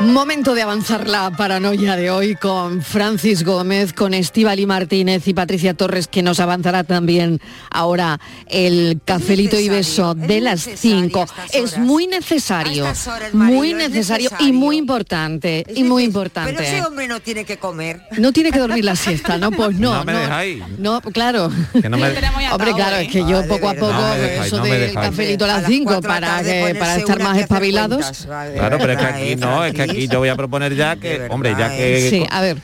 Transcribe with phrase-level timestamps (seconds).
[0.00, 5.72] Momento de avanzar la paranoia de hoy con Francis Gómez, con Estivali Martínez y Patricia
[5.74, 7.40] Torres, que nos avanzará también
[7.70, 11.26] ahora el cafelito y beso de las 5.
[11.52, 12.86] Es muy necesario,
[13.32, 16.52] muy necesario y muy importante, y muy importante.
[16.52, 18.00] Pero ese hombre no tiene que comer.
[18.18, 19.52] No tiene que dormir la siesta, ¿no?
[19.52, 19.94] Pues no.
[19.94, 20.62] No me dejáis.
[20.78, 21.50] No, claro.
[21.80, 22.04] Que no me-
[22.52, 25.58] Hombre, claro, es que yo poco a poco, No dejáis, eso del cafelito a las
[25.58, 27.96] A las 5 cuatro de la para, que, para estar más espabilados.
[28.04, 30.74] cuentas, Claro, pero es que aquí eh, no, es que aquí yo voy a proponer
[30.74, 32.58] ya que, hombre, ya verdad, que Sí, a ver,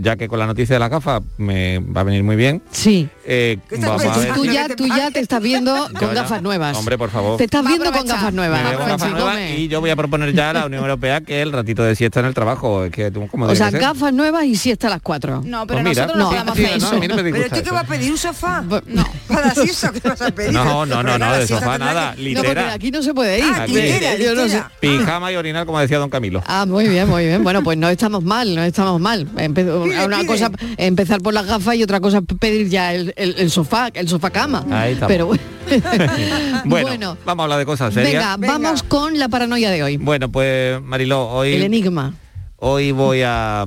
[0.00, 2.62] ya que con la noticia de la gafa me va a venir muy bien.
[2.70, 3.08] sí.
[3.30, 4.32] Eh, ¿Qué estás vamos a ver.
[4.34, 6.76] Tú ya, tú ya te estás viendo con gafas nuevas.
[6.76, 7.36] Hombre, por favor.
[7.36, 8.62] Te estás viendo con gafas nuevas.
[8.62, 11.20] Me veo con gafas nuevas y yo voy a proponer ya a la Unión Europea
[11.20, 13.80] que el ratito de siesta en el trabajo, es que tú como O sea, ser.
[13.80, 15.42] gafas nuevas y siesta a las 4.
[15.44, 16.88] No, pero Pues mira, nosotros no, no, hacer no, eso.
[16.96, 18.10] a mí no me ¿Pero tú qué vas a pedir?
[18.12, 18.64] ¿Un sofá?
[18.86, 19.04] No.
[19.28, 20.52] ¿Para la siesta qué vas a pedir?
[20.52, 22.72] No, no, no, no, de sofá nada, que- No, porque litera.
[22.72, 23.44] aquí no se puede ir.
[23.54, 23.72] Ah, Aquí.
[23.74, 24.46] litera, Yo no sé.
[24.48, 24.72] litera.
[24.80, 26.42] Pijama y orinar, como decía don Camilo.
[26.46, 27.44] Ah, muy bien, muy bien.
[27.44, 29.26] Bueno, pues no estamos mal, no estamos mal.
[29.36, 30.26] Empe- Pide, una pide.
[30.26, 34.08] cosa empezar por las gafas y otra cosa pedir ya el, el- el sofá, el
[34.08, 34.64] sofá cama.
[34.70, 35.12] Ahí estamos.
[35.12, 35.42] Pero bueno.
[36.64, 38.14] bueno, Bueno, vamos a hablar de cosas serias.
[38.14, 38.52] venga, Venga.
[38.54, 39.96] vamos con la paranoia de hoy.
[39.96, 42.14] Bueno, pues Mariló, hoy El enigma.
[42.56, 43.66] hoy voy a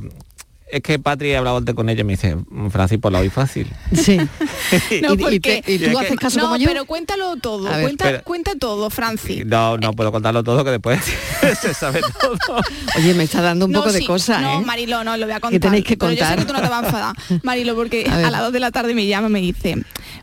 [0.71, 2.35] es que Patri he hablado antes con ella y me dice,
[2.71, 3.67] Francis, por la hoy fácil.
[3.93, 4.17] Sí.
[5.01, 6.67] No, y, porque- te- y Y tú haces caso no, como yo.
[6.67, 9.45] pero cuéntalo todo, ver, cuenta, cuenta todo, Francis.
[9.45, 10.99] No, no puedo contarlo todo que después
[11.61, 12.61] se sabe todo.
[12.97, 14.65] Oye, me está dando un No, poco de sí, cosa, no, ¿eh?
[14.65, 15.51] Marilo, no, lo voy a contar.
[15.51, 16.39] Que tenéis que Pero yo sé contar.
[16.39, 18.71] que tú no te vas a enfadar, Marilo, porque A a, las 2 de la
[18.71, 19.77] tarde me llama y me dice,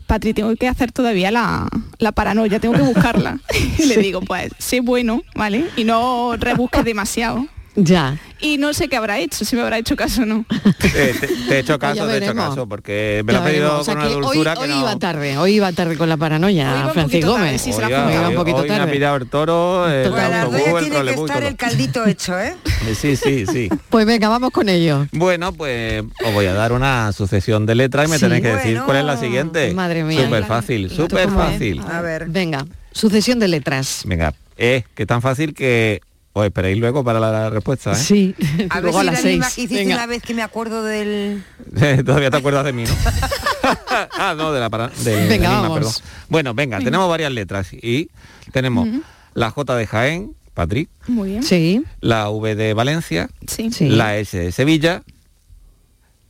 [0.07, 1.67] Patri, tengo que hacer todavía la,
[1.99, 3.39] la paranoia, tengo que buscarla.
[3.77, 5.65] y le digo, pues, sé bueno, ¿vale?
[5.77, 7.45] Y no rebusques demasiado.
[7.83, 8.17] Ya.
[8.41, 10.45] Y no sé qué habrá hecho, si me habrá hecho caso o no.
[10.95, 13.47] Eh, te, te he hecho caso, te he hecho caso, porque me Ya lo ha
[13.47, 13.79] pedido.
[13.79, 14.79] O sea con una que hoy, dulzura que hoy no...
[14.79, 17.61] iba tarde, hoy iba tarde con la paranoia, Hoy Francis poquito tarde, Gómez.
[17.61, 18.91] sí, ha Iba un hoy- poquito hoy me ha tarde.
[18.93, 21.47] pillado el toro, el la autobús, doya el tiene que trolebús y estar todo.
[21.49, 22.55] el caldito hecho, ¿eh?
[22.87, 23.69] Eh, Sí, sí, sí.
[23.89, 25.05] Pues venga, vamos con ello.
[25.11, 28.23] Bueno, pues os voy a dar una sucesión de letras y me Sí.
[28.25, 28.85] tenéis que decir Bueno.
[28.85, 29.73] cuál es la siguiente.
[29.73, 30.23] Madre mía.
[30.25, 31.81] Súper fácil, ¿Tú súper fácil.
[31.81, 32.27] A ver.
[32.29, 34.01] Venga, sucesión de letras.
[34.05, 36.01] Venga, es que tan fácil que
[36.33, 37.95] os esperéis luego para la, respuesta, ¿eh?
[37.95, 38.35] Sí,
[38.69, 39.55] A ver luego a si las la misma seis.
[39.55, 39.95] que hiciste Venga.
[39.95, 41.43] una vez que me acuerdo del...
[42.05, 42.93] Todavía te acuerdas de mí, ¿no?
[44.17, 45.77] ah, no, de la para, Venga, enigma, vamos.
[45.79, 45.93] perdón.
[46.29, 48.09] Bueno, venga, tenemos varias letras y
[48.51, 48.87] tenemos
[49.33, 51.43] la J de Jaén, Patrick, Muy bien.
[51.43, 53.71] Sí, la V de Valencia, Sí.
[53.71, 53.89] sí.
[53.89, 55.03] la S de Sevilla,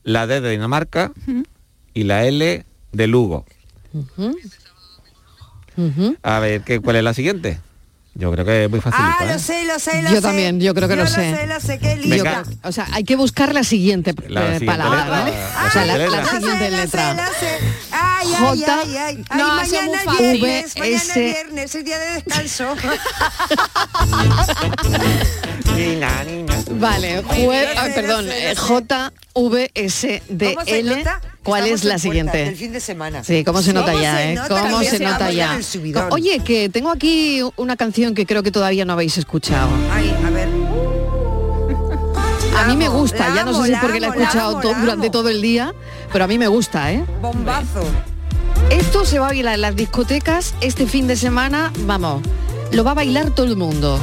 [0.03, 1.11] la D de Dinamarca
[1.93, 3.45] y la L de Lugo.
[5.77, 6.15] Ujú.
[6.23, 7.59] A ver, ¿qué, ¿cuál es la siguiente?
[8.19, 9.15] Yo creo que es muy facilita.
[9.19, 9.27] Ah, ¿eh?
[9.33, 10.21] lo sé, lo sé, lo Yo sé.
[10.21, 11.31] también, yo creo que lo Yo sé.
[11.31, 12.43] lo sé, lo sé, qué Yo Venga.
[12.43, 15.19] creo- o sea, hay que buscar la siguiente La eh, siguiente palabra, letra,
[15.61, 15.67] ¿no?
[15.67, 16.39] O sea, la, siguiente la letra.
[16.39, 17.13] siguiente Lo sé, letra.
[17.13, 17.57] lo sé, lo sé.
[17.91, 19.23] Ay, ay, J, ay, ay.
[19.29, 20.41] Ay, no, mañana es fácil.
[20.41, 22.75] viernes, V, mañana es viernes, es día de descanso.
[26.71, 28.55] Vale, jue- ay, lo perdón, eh, sé.
[28.55, 30.95] J, V, S, D, ¿Cómo se L.
[30.97, 31.21] nota?
[31.43, 32.37] ¿Cuál Estamos es la siguiente?
[32.45, 33.23] del fin de semana.
[33.23, 34.35] Sí, cómo se nota ¿Cómo ya, se ¿eh?
[34.35, 34.61] nota?
[34.61, 35.55] ¿Cómo se nota ya?
[35.57, 36.07] el.
[36.11, 39.69] Oye, que tengo aquí una canción que creo que todavía no habéis escuchado.
[39.91, 40.47] Ay, a ver.
[42.57, 44.19] A mí me amo, gusta, ya no amo, sé si la porque la he amo,
[44.21, 45.11] escuchado amo, durante amo.
[45.11, 45.73] todo el día,
[46.11, 47.03] pero a mí me gusta, ¿eh?
[47.21, 47.83] Bombazo.
[48.69, 52.21] Esto se va a bailar en las discotecas este fin de semana, vamos,
[52.71, 53.99] lo va a bailar todo el mundo.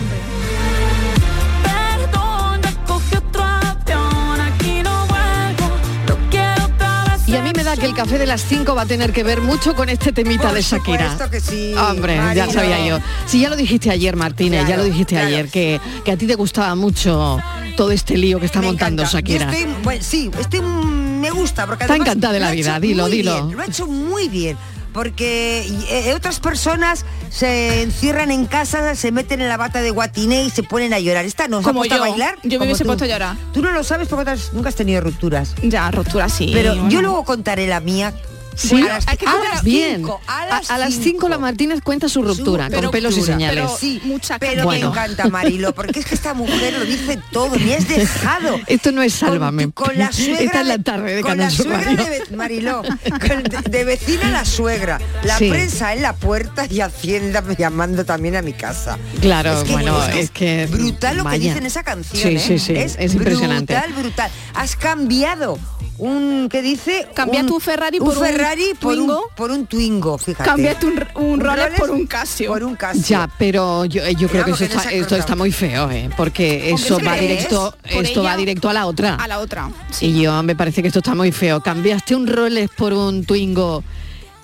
[7.78, 10.44] Que el café de las 5 va a tener que ver mucho con este temita
[10.44, 11.10] Por de Shakira.
[11.12, 12.98] supuesto que sí, Hombre, ya sabía yo.
[13.26, 15.28] Sí, ya lo dijiste ayer, Martínez, ya Claro, lo dijiste claro.
[15.28, 17.38] ayer, que, que a ti te gustaba mucho
[17.76, 19.19] todo este lío que está Me montando encanta.
[19.19, 19.44] Shakira.
[19.47, 23.09] Yo estoy, bueno, sí, estoy, mm, me gusta porque Está encantada de la vida, dilo,
[23.09, 23.44] dilo.
[23.47, 24.56] bien, lo ha hecho muy bien.
[24.96, 30.42] Porque eh, otras personas se encierran en casa, se meten en la bata de guatiné
[30.44, 31.26] y se ponen a llorar.
[31.26, 32.02] ¿Esta no se ha Como puesto yo.
[32.02, 32.38] a bailar?
[32.44, 32.88] Yo me hubiese tú.
[32.88, 33.36] puesto a llorar.
[33.52, 35.54] Tú no lo sabes porque nunca has tenido rupturas.
[35.62, 36.50] Ya, ruptura sí.
[36.52, 36.88] Pero bueno.
[36.88, 38.14] yo luego contaré la mía.
[38.56, 39.97] Sí, a las, hay que a contar- las bien.
[39.99, 43.23] cinco, a las a las 5 la Martínez cuenta su ruptura, Su con pelos y
[43.23, 43.64] señales.
[43.64, 44.87] Pero- Sí, Mucha pero Bueno.
[44.87, 48.58] me encanta Marilo, porque es que esta mujer lo dice todo, me has dejado.
[48.67, 49.70] Esto no es Sálvame.
[49.73, 53.70] Con, la suegra Esta es la de- tarde de con la suegra de Mariló, de,
[53.70, 55.50] de vecina la suegra, la Sí.
[55.50, 58.99] prensa en la puerta y Hacienda llamando también a mi casa.
[59.20, 61.38] Claro, bueno, es que, brutal lo vaya.
[61.38, 62.23] que dice en esa canción.
[62.23, 62.38] Sí, ¿eh?
[62.38, 63.75] sí, sí, es impresionante.
[63.75, 64.31] Brutal, brutal.
[64.55, 65.59] Has cambiado
[65.98, 67.06] un ¿qué dice?
[67.14, 69.31] Cambia un, tu Ferrari por un Ferrari por un, Twingo.
[69.34, 70.48] por un Twingo, fíjate.
[70.48, 72.52] Cámbiate un, un Rolex Rolex por un Casio.
[72.52, 73.02] Por un Casio.
[73.02, 75.90] Ya, pero yo, yo creo que Vamos, eso que no está, esto está muy feo,
[75.90, 76.10] ¿eh?
[76.16, 79.14] porque eso va directo, esto va directo a la otra.
[79.14, 79.70] A la otra.
[80.00, 81.60] Y yo me parece que esto está muy feo.
[81.60, 83.82] Cambiaste un Rolex por un Twingo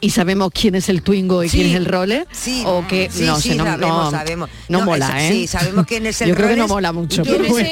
[0.02, 3.24] y sabemos quién es el Twingo y quién es el Role Sí, o que sí,
[3.24, 4.50] no sí, sé, no, sabemos, no, sabemos.
[4.68, 5.28] no No, mola, eso- ¿eh?
[5.30, 7.22] sí, sabemos quién es el Yo creo que no mola mucho.
[7.22, 7.68] pero bueno.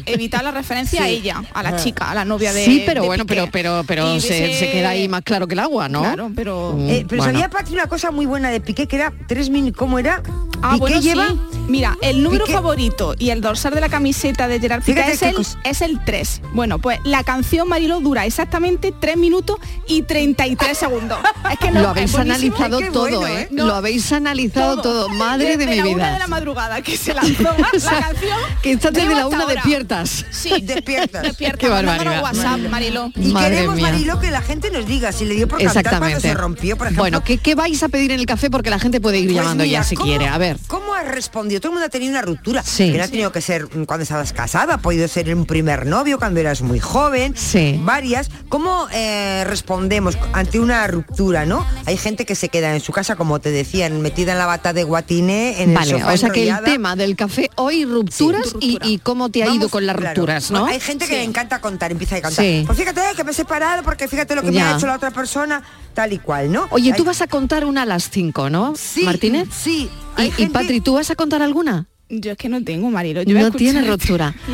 [0.06, 1.12] evitar la referencia a Sí.
[1.12, 3.34] ella, a la chica, a la novia de Sí, pero de bueno, Piqué.
[3.50, 6.00] pero pero pero se, de ese- se queda ahí más claro que el agua, ¿no?
[6.02, 7.38] Claro, pero Mm, Eh, pero bueno.
[7.38, 10.22] sabía Patri una cosa muy buena de Piqué que era tres mil ¿cómo era?
[10.62, 11.53] Ah, Piqué bueno, lleva sí.
[11.68, 15.22] Mira, el número Piqué- favorito y el dorsal de la camiseta de Gerard Piqué es
[15.22, 16.42] el, es el 3.
[16.52, 19.56] Bueno, pues la canción Marilo dura exactamente 3 minutos
[19.86, 21.18] y 33 segundos.
[21.54, 23.42] Es que no, lo habéis es analizado todo, bueno, ¿eh?
[23.42, 23.48] ¿eh?
[23.52, 26.12] Lo habéis analizado todo, madre de Desde mi la una vida.
[26.14, 28.38] de la madrugada que se lanzó la canción.
[28.62, 29.54] que estás desde la una ahora.
[29.54, 30.24] despiertas.
[30.30, 31.22] Sí, Despiertas.
[31.22, 31.58] despierta.
[31.58, 32.22] Qué barbaridad.
[32.22, 33.12] WhatsApp, Marilo.
[33.14, 33.90] Y Madre queremos, mía.
[33.92, 36.28] Marilo, que la gente nos diga si le dio por cantar cuando Exactamente.
[36.28, 37.02] se rompió, por ejemplo.
[37.02, 38.50] bueno, ¿qué, qué vais a pedir en el café?
[38.50, 40.26] Porque la gente puede ir Pues llamando mira, ya si ¿cómo- quiere.
[40.26, 40.56] A ver.
[40.66, 41.60] ¿Cómo has respondido?
[41.60, 42.62] Todo el mundo ha tenido una ruptura.
[42.62, 42.92] Sí.
[42.92, 45.86] Que no ha tenido que ser mm, cuando estabas casada, ha podido ser un primer
[45.86, 47.34] novio cuando eras muy joven.
[47.36, 47.80] Sí.
[47.82, 48.30] Varias.
[48.48, 51.66] ¿Cómo eh, respondemos ante una ruptura, no?
[51.86, 54.72] Hay gente que se queda en su casa, como te decían, metida en la bata
[54.72, 58.54] de guatiné, en el Vale, sofá o sea que el tema del café hoy rupturas
[58.60, 60.14] y, cómo te ha ido con las claro.
[60.14, 60.66] rupturas, ¿no?
[60.66, 62.44] Hay gente que le encanta contar, empieza a contar.
[62.66, 65.10] Pues fíjate que me he separado porque fíjate lo que me ha hecho la otra
[65.10, 65.62] persona,
[65.94, 66.66] tal y cual, ¿no?
[66.70, 68.74] Oye, tú vas a contar una a las 5, ¿no?
[68.76, 69.48] Sí, Martínez.
[69.52, 69.90] Sí.
[70.38, 71.86] Y, Patri, ¿tú vas a contar alguna?
[72.08, 73.22] Yo es que no tengo, Marilo.
[73.22, 73.80] Yo No tiene.
[73.84, 73.96] No,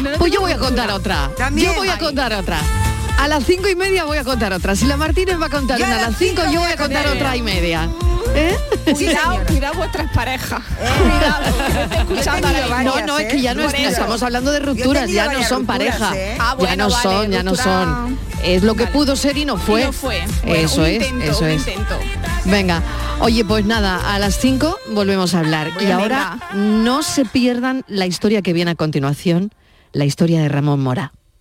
[0.02, 1.30] no pues yo voy a contar otra.
[1.36, 2.60] También, yo voy a contar otra.
[3.20, 4.74] A las cinco y media voy a contar otra.
[4.74, 7.06] Si la Martínez va a contar Yo una a las cinco, yo voy a contar
[7.06, 7.88] otra y media.
[8.34, 8.56] ¿Eh?
[8.94, 10.62] Cuidado, cuidado vuestras parejas.
[10.68, 12.82] Cuidado, ahora tenido mismo.
[13.00, 15.66] No, no, es que ya no, es- estamos hablando de rupturas, ya no varias son
[15.66, 16.16] rupturas, pareja.
[16.16, 16.36] ¿eh?
[16.38, 18.18] Ah, ya bueno, no vale, son, ya no son.
[18.42, 18.92] Es lo que Vale.
[18.94, 19.82] pudo ser y no fue.
[19.82, 20.22] Y no fue.
[20.44, 21.58] Bueno, eso es, intento, eso es.
[21.66, 21.98] intento.
[22.46, 22.82] Venga,
[23.20, 25.72] oye, pues nada, a las 5 volvemos a hablar.
[25.74, 29.52] Voy y a ahora no se pierdan la historia que viene a continuación,
[29.92, 31.12] la historia de Ramón Mora.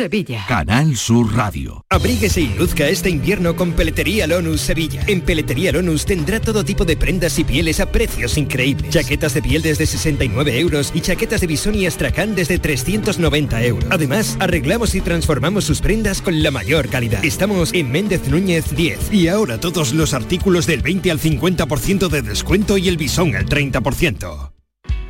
[0.00, 0.44] Sevilla.
[0.46, 1.84] Canal Sur Radio.
[1.90, 5.02] Abríguese y luzca este invierno con Peletería Lonus Sevilla.
[5.06, 8.90] En Peletería Lonus tendrá todo tipo de prendas y pieles a precios increíbles.
[8.90, 13.90] Chaquetas de piel desde 69 euros y chaquetas de bisón y astracán desde 390 euros.
[13.90, 17.24] Además, arreglamos y transformamos sus prendas con la mayor calidad.
[17.24, 19.12] Estamos en Méndez Núñez 10.
[19.12, 23.46] Y ahora todos los artículos del 20 al 50% de descuento y el bisón al
[23.46, 24.59] 30%.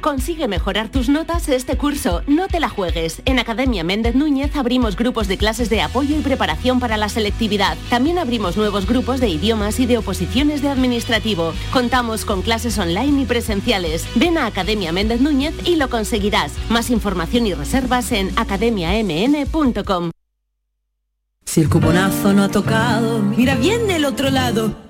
[0.01, 2.23] Consigue mejorar tus notas este curso.
[2.27, 3.21] No te la juegues.
[3.27, 7.77] En Academia Méndez Núñez abrimos grupos de clases de apoyo y preparación para la selectividad.
[7.91, 11.53] También abrimos nuevos grupos de idiomas y de oposiciones de administrativo.
[11.73, 14.07] Contamos con clases online y presenciales.
[14.15, 16.53] Ven a Academia Méndez Núñez y lo conseguirás.
[16.71, 20.11] Más información y reservas en academiamn.com.
[21.45, 24.90] Si el cuponazo no ha tocado, mira bien del otro lado.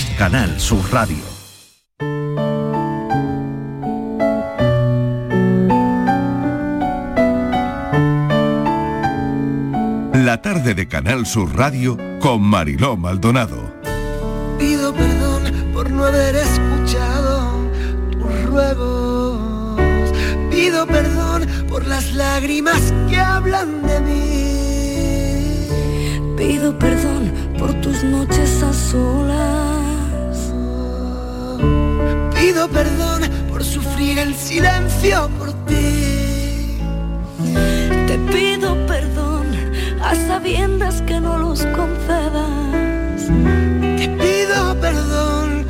[0.17, 1.23] Canal Sur Radio.
[10.13, 13.73] La tarde de Canal Sur Radio con Mariló Maldonado.
[14.59, 15.43] Pido perdón
[15.73, 17.57] por no haber escuchado
[18.11, 20.11] tus ruegos.
[20.49, 25.67] Pido perdón por las lágrimas que hablan de mí.
[26.37, 29.70] Pido perdón por tus noches a solas.
[32.41, 36.79] Pido perdón por sufrir el silencio por ti.
[38.07, 39.45] Te pido perdón
[40.01, 43.27] a sabiendas que no los concedas.
[43.95, 45.67] Te pido perdón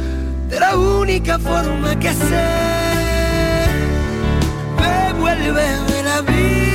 [0.48, 2.48] de la única forma que sé.
[4.80, 6.71] Devuélveme la vida.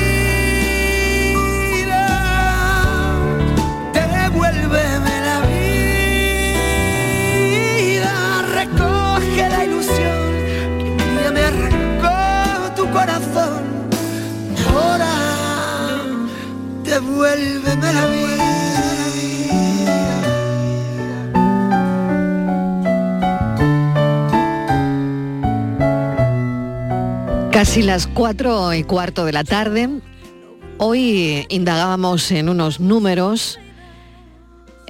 [17.00, 18.46] Devuélveme la vida.
[27.50, 29.90] Casi las cuatro y cuarto de la tarde.
[30.78, 33.58] Hoy indagábamos en unos números,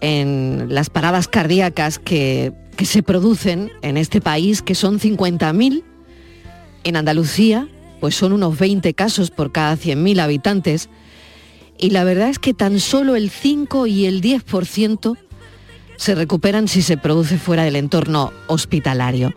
[0.00, 5.82] en las paradas cardíacas que, que se producen en este país, que son 50.000.
[6.84, 7.68] En Andalucía,
[8.00, 10.88] pues son unos 20 casos por cada 100.000 habitantes.
[11.78, 15.16] Y la verdad es que tan solo el 5 y el 10%
[15.96, 19.34] se recuperan si se produce fuera del entorno hospitalario.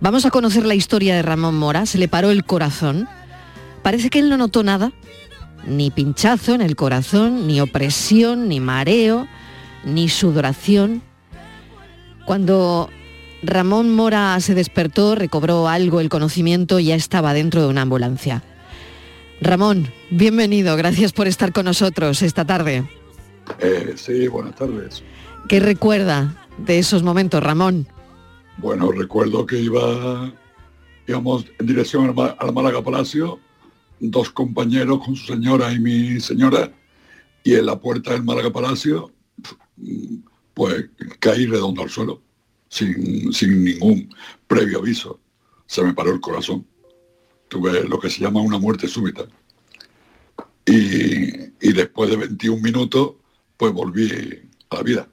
[0.00, 1.86] Vamos a conocer la historia de Ramón Mora.
[1.86, 3.08] Se le paró el corazón.
[3.82, 4.92] Parece que él no notó nada,
[5.66, 9.26] ni pinchazo en el corazón, ni opresión, ni mareo,
[9.84, 11.02] ni sudoración.
[12.24, 12.90] Cuando
[13.42, 18.42] Ramón Mora se despertó, recobró algo el conocimiento y ya estaba dentro de una ambulancia.
[19.40, 22.88] Ramón, bienvenido, gracias por estar con nosotros esta tarde.
[23.60, 25.02] Eh, sí, buenas tardes.
[25.48, 27.86] ¿Qué recuerda de esos momentos, Ramón?
[28.56, 30.32] Bueno, recuerdo que iba,
[31.06, 33.38] íbamos en dirección al, Málaga Palacio,
[34.00, 36.72] dos compañeros con su señora y mi señora,
[37.44, 39.12] y en la puerta del Málaga Palacio,
[40.54, 40.86] pues
[41.20, 42.22] caí redondo al suelo,
[42.68, 44.08] sin, sin ningún
[44.46, 45.20] previo aviso.
[45.66, 46.66] Se me paró el corazón.
[47.48, 49.26] Tuve lo que se llama una muerte súbita.
[50.66, 53.12] Y, y después de 21 minutos,
[53.56, 55.08] pues volví a la vida.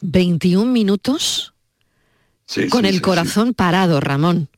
[0.00, 1.52] 21 minutos
[2.46, 4.48] Sí, con sí, el sí, corazón parado, Ramón.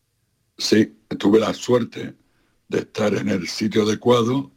[0.59, 2.15] Sí, tuve la suerte
[2.69, 4.51] de estar en el sitio adecuado,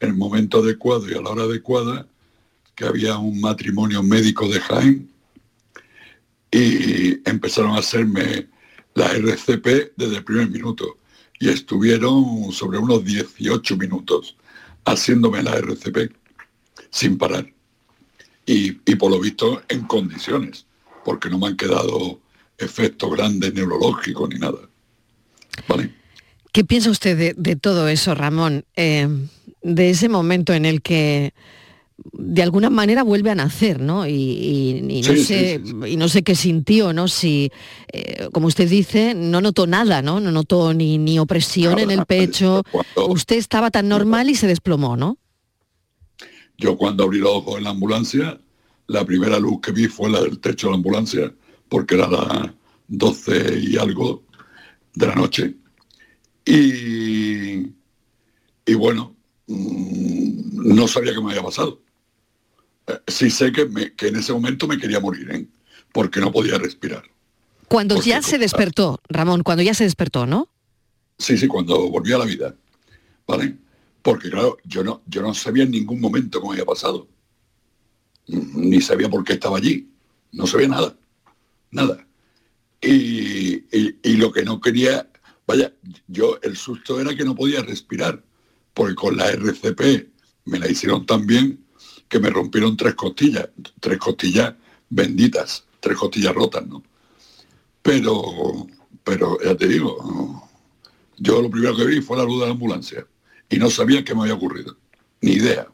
[0.00, 2.06] en el momento adecuado y a la hora adecuada,
[2.74, 5.10] que había un matrimonio médico de Jaén
[6.50, 8.48] y empezaron a hacerme
[8.94, 10.96] la RCP desde el primer minuto
[11.38, 14.36] y estuvieron sobre unos 18 minutos
[14.84, 16.12] haciéndome la RCP
[16.90, 17.46] sin parar
[18.46, 20.66] y, y por lo visto en condiciones,
[21.04, 22.20] porque no me han quedado
[22.56, 24.58] efectos grandes neurológicos ni nada.
[26.52, 28.64] ¿Qué piensa usted de, de todo eso, Ramón?
[28.74, 29.06] Eh,
[29.62, 31.34] de ese momento en el que
[32.12, 34.06] de alguna manera vuelve a nacer, ¿no?
[34.06, 37.08] Y, y- y no, Sí, sí, sé, y no sé qué sintió, ¿no?
[37.08, 37.50] Si,
[37.92, 40.20] eh, como usted dice, no notó nada, ¿no?
[40.20, 42.62] No notó ni, ni opresión en el pecho.
[43.08, 45.18] Usted estaba tan normal y se desplomó, ¿no?
[46.56, 48.40] Yo cuando abrí los ojos en la ambulancia,
[48.86, 51.34] la primera luz que vi fue la del techo de la ambulancia,
[51.68, 52.50] porque era las
[52.88, 54.22] 12 y algo
[54.94, 55.54] de la noche.
[56.44, 57.66] Y,
[58.66, 59.14] y bueno,
[59.46, 61.80] mm, no sabía qué me había pasado.
[62.88, 65.46] Eh, Sí sé que, me- que en ese momento me quería morir, ¿eh?
[65.92, 67.04] porque no podía respirar.
[67.68, 70.48] Cuando ya se despertó, Ramón, cuando ya se despertó, ¿no?
[71.18, 72.54] Sí, sí, cuando volví a la vida.
[73.26, 73.56] ¿Vale?
[74.02, 77.08] Porque claro, yo no, yo no sabía en ningún momento cómo había pasado.
[78.26, 79.88] Ni sabía por qué estaba allí.
[80.32, 80.96] No sabía nada.
[81.70, 82.06] Nada.
[82.80, 85.10] Y, y- y lo que no quería,
[85.46, 85.72] vaya,
[86.06, 88.22] yo el susto era que no podía respirar.
[88.72, 90.08] Porque con la RCP
[90.44, 91.64] me la hicieron tan bien
[92.08, 93.48] que me rompieron tres costillas.
[93.80, 94.54] Tres costillas
[94.88, 95.64] benditas.
[95.80, 96.82] Tres costillas rotas, ¿no?
[97.82, 98.66] Pero,
[99.04, 100.48] pero ya te digo,
[101.16, 103.06] yo lo primero que vi fue la luz de la ambulancia
[103.48, 104.76] y no sabía qué me había ocurrido,
[105.20, 105.68] ni idea.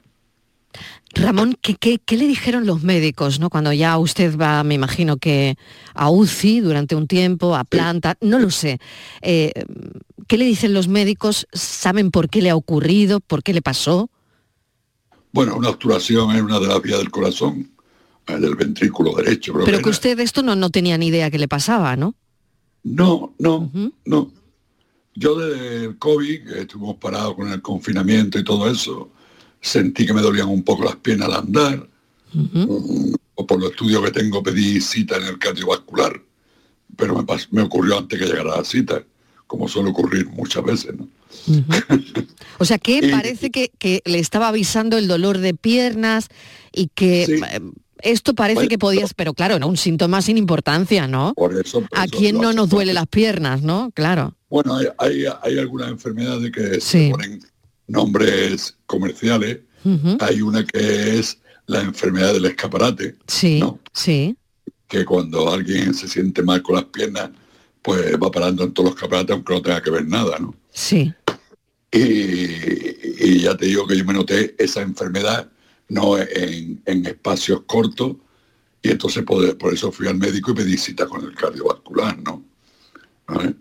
[1.15, 3.49] Ramón, ¿qué, qué, qué le dijeron los médicos, ¿no?
[3.49, 5.57] Cuando ya usted va, me imagino que
[5.95, 8.79] a UCI durante un tiempo, a planta, no lo sé.
[9.23, 9.53] Eh,
[10.27, 11.47] ¿Qué le dicen los médicos?
[11.53, 13.21] ¿Saben por qué le ha ocurrido?
[13.21, 14.11] ¿Por qué le pasó?
[15.35, 17.69] Bueno, una obturación en una de las vías del corazón,
[18.29, 19.53] eh, del ventrículo derecho.
[19.53, 22.15] creo Pero que usted de esto no, no tenía ni idea que le pasaba, ¿no?
[22.85, 23.69] No, no,
[24.05, 24.31] no.
[25.17, 29.11] Yo desde el COVID, que estuvimos parados con el confinamiento y todo eso,
[29.61, 31.89] sentí que me dolían un poco las piernas al andar.
[32.33, 36.13] Mm, O por los estudios que tengo pedí cita en el cardiovascular,
[36.97, 39.03] pero me, me ocurrió antes que llegara la cita,
[39.47, 40.95] como suele ocurrir muchas veces.
[40.97, 41.09] ¿no?
[42.59, 46.29] O sea, que Y- parece que, que le estaba avisando el dolor de piernas
[46.73, 47.61] y que eh,
[48.03, 51.33] esto parece Bueno, que podías, pero claro, era un síntoma sin importancia, ¿no?
[51.35, 53.91] Por eso, por ¿A eso quién no nos duele las piernas, no?
[53.95, 54.37] Claro.
[54.51, 57.41] Bueno, hay, hay, hay algunas enfermedades que se ponen
[57.87, 59.61] nombres comerciales.
[60.21, 64.35] Hay una que es la enfermedad del escaparate, Sí, sí.
[64.89, 67.31] que cuando alguien se siente mal con las piernas,
[67.85, 70.55] pues va parando en todos los escaparates aunque no tenga que ver nada, ¿no?
[70.73, 71.13] Sí.
[71.93, 75.51] Y, y ya te digo que yo me noté esa enfermedad
[75.89, 78.17] no en, en espacios cortos
[78.83, 82.43] y entonces por, por eso fui al médico y pedí cita con el cardiovascular, ¿no?
[83.27, 83.55] ¿Vale?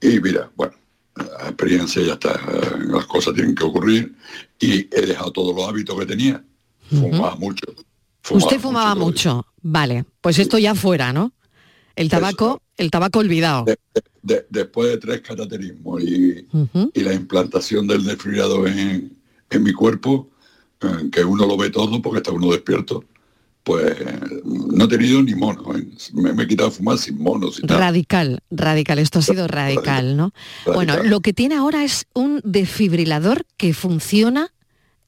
[0.00, 0.74] Y mira, bueno,
[1.14, 2.40] la experiencia ya está,
[2.80, 4.14] las cosas tienen que ocurrir
[4.58, 6.44] y he dejado todos los hábitos que tenía.
[6.88, 7.66] Fumaba mucho.
[8.30, 9.46] Usted fumaba mucho.
[9.62, 11.32] Vale, pues esto ya fuera, ¿no?
[11.94, 13.64] El tabaco, el tabaco olvidado.
[14.22, 16.46] después de tres cataterismos y,
[16.94, 19.16] y la implantación del desfibrilador en,
[19.50, 20.30] en mi cuerpo,
[20.80, 23.04] eh, que uno lo ve todo porque está uno despierto,
[23.62, 23.96] pues
[24.44, 25.76] no he tenido ni mono.
[25.76, 25.86] ¿eh?
[26.14, 27.60] Me, he quitado fumar sin monos.
[27.62, 28.98] Radical, radical.
[28.98, 30.32] Esto ha sido radical, ¿no?
[30.66, 34.52] Bueno, lo que tiene ahora es un desfibrilador que funciona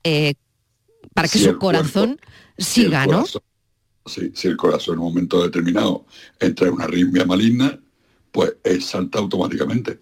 [0.04, 0.34] eh,
[1.14, 2.20] para que su corazón
[2.56, 3.24] siga, ¿no?
[4.06, 6.06] Si el corazón en un momento determinado
[6.38, 7.78] entra en una arritmia maligna,
[8.30, 10.00] pues salta automáticamente.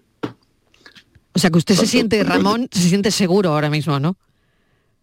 [1.35, 4.16] O sea que usted se siente, Ramón, se siente seguro ahora mismo, ¿no?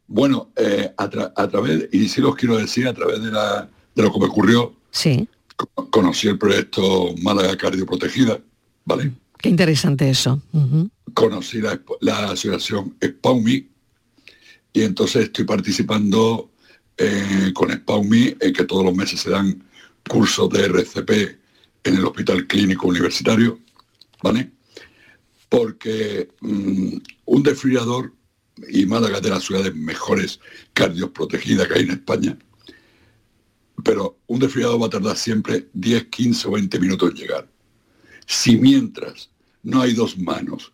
[0.07, 4.11] Bueno, eh, a, través, y sí los quiero decir, a través de, la, de lo
[4.11, 5.27] que me ocurrió, sí.
[5.91, 8.39] conocí el proyecto Málaga Cardioprotegida,
[8.85, 9.11] ¿vale?
[9.37, 10.41] Qué interesante eso.
[11.13, 11.79] Conocí la,
[12.31, 13.69] asociación SPAUMI
[14.73, 16.48] y entonces estoy participando
[16.99, 19.63] eh, con SPAUMI en que todos los meses se dan
[20.07, 21.09] cursos de RCP
[21.83, 23.59] en el Hospital Clínico Universitario,
[24.21, 24.51] ¿vale?
[25.47, 28.13] Porque mm, un desfriador
[28.67, 30.39] y Málaga de las ciudades mejores
[30.73, 32.37] cardios protegidas que hay en España.
[33.83, 37.47] Pero un desfriado va a tardar siempre 10, 15 o 20 minutos en llegar.
[38.25, 39.29] Si mientras
[39.63, 40.73] no hay dos manos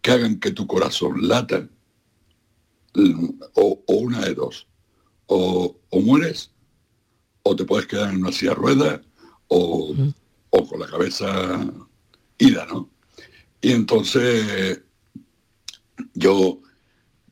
[0.00, 1.68] que hagan que tu corazón lata,
[2.94, 4.66] mm, o, una de dos,
[5.26, 6.50] o, mueres,
[7.42, 9.00] o te puedes quedar en una silla de ruedas,
[9.48, 9.94] o,
[10.50, 11.66] o con la cabeza
[12.38, 12.90] ida, ¿no?
[13.60, 14.80] Y entonces
[16.14, 16.60] yo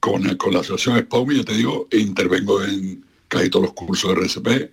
[0.00, 4.70] con, la asociación SPAUMI, yo te digo, intervengo en casi todos los cursos de RCP,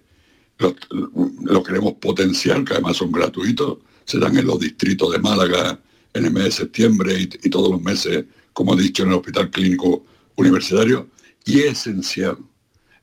[1.44, 5.80] lo, queremos potenciar, que además son gratuitos, se dan en los distritos de Málaga
[6.13, 9.50] en el mes de septiembre y, todos los meses, como he dicho, en el Hospital
[9.50, 11.10] Clínico Universitario,
[11.46, 12.38] y es esencial.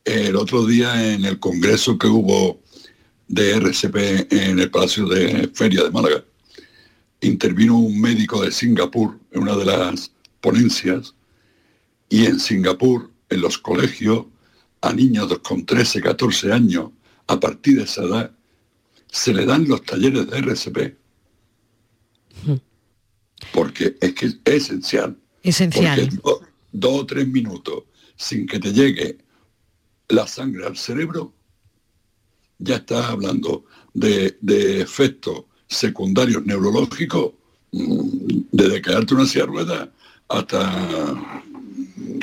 [0.05, 2.61] El otro día en el congreso que hubo
[3.29, 6.25] de RCP en el Palacio de Feria de Málaga,
[7.21, 11.15] intervino un médico de Singapur en una de las ponencias
[12.09, 14.27] y en Singapur, en los colegios,
[14.81, 16.91] a niños con 13, 14 años,
[17.27, 18.33] a partir de esa edad,
[19.11, 20.97] se le dan los talleres de RCP.
[23.53, 25.19] Porque es que es esencial.
[25.43, 26.09] Esencial.
[26.23, 27.85] Porque dos, o tres minutos
[28.17, 29.19] sin que te llegue
[30.09, 31.33] la sangre al cerebro,
[32.59, 34.37] ya estás hablando de,
[34.81, 37.33] efectos secundarios neurológicos
[37.73, 39.89] mm, desde quedarte una silla de ruedas
[40.29, 41.43] hasta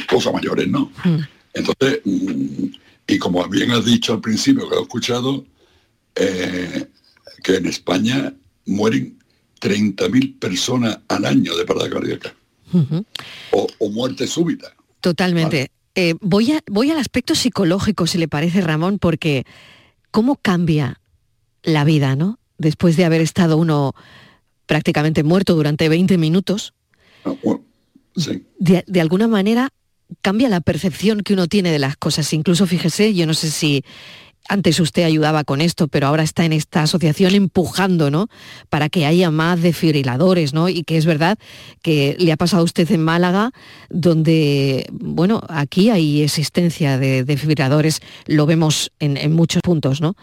[0.10, 0.92] cosas mayores, ¿no?
[1.04, 1.20] Mm.
[1.54, 2.66] Entonces, mm,
[3.08, 5.46] y como bien has dicho al principio, que he escuchado,
[6.16, 6.88] eh,
[7.44, 8.34] que en España
[8.66, 9.20] mueren
[9.62, 12.34] 30.000 personas al año de parada cardíaca.
[13.52, 14.76] o, muerte súbita.
[15.00, 15.70] Totalmente.
[15.96, 19.46] Eh, voy, a, voy al aspecto psicológico, si le parece, Ramón, porque
[20.12, 21.00] cómo cambia
[21.64, 22.40] la vida, ¿no?
[22.58, 23.96] Después de haber estado uno
[24.66, 26.74] prácticamente muerto durante 20 minutos.
[27.24, 27.34] Ah,
[28.60, 29.70] de, alguna manera
[30.22, 32.32] cambia la percepción que uno tiene de las cosas.
[32.34, 33.84] Incluso fíjese, yo no sé si
[34.48, 38.28] antes usted ayudaba con esto, pero ahora está en esta asociación empujando, ¿no?
[38.70, 40.70] Para que haya más desfibriladores, ¿no?
[40.70, 41.38] Y que es verdad
[41.82, 43.52] que le ha pasado a usted en Málaga,
[43.90, 50.16] donde, bueno, aquí hay existencia de desfibriladores, lo vemos en, muchos puntos, ¿no?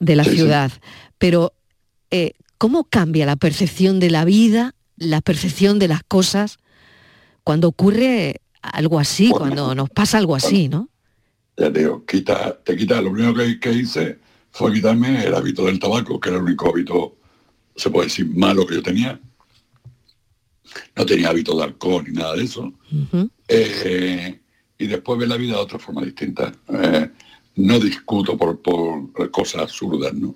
[0.00, 0.72] De la ciudad.
[1.18, 1.52] Pero,
[2.10, 6.58] eh, ¿cómo cambia la percepción de la vida, la percepción de las cosas,
[7.44, 10.88] cuando ocurre algo así, cuando nos pasa algo así, ¿no?
[11.62, 14.18] Ya te digo, quita, te quita, lo primero que, hice
[14.50, 17.14] fue quitarme el hábito del tabaco, que era el único hábito,
[17.76, 19.20] se puede decir, malo que yo tenía.
[20.96, 22.72] No tenía hábito de alcohol ni nada de eso.
[23.46, 24.40] Eh,
[24.76, 26.50] y después ver la vida de otra forma distinta.
[26.68, 27.08] Eh,
[27.54, 30.34] no discuto por, por, cosas absurdas, ¿no?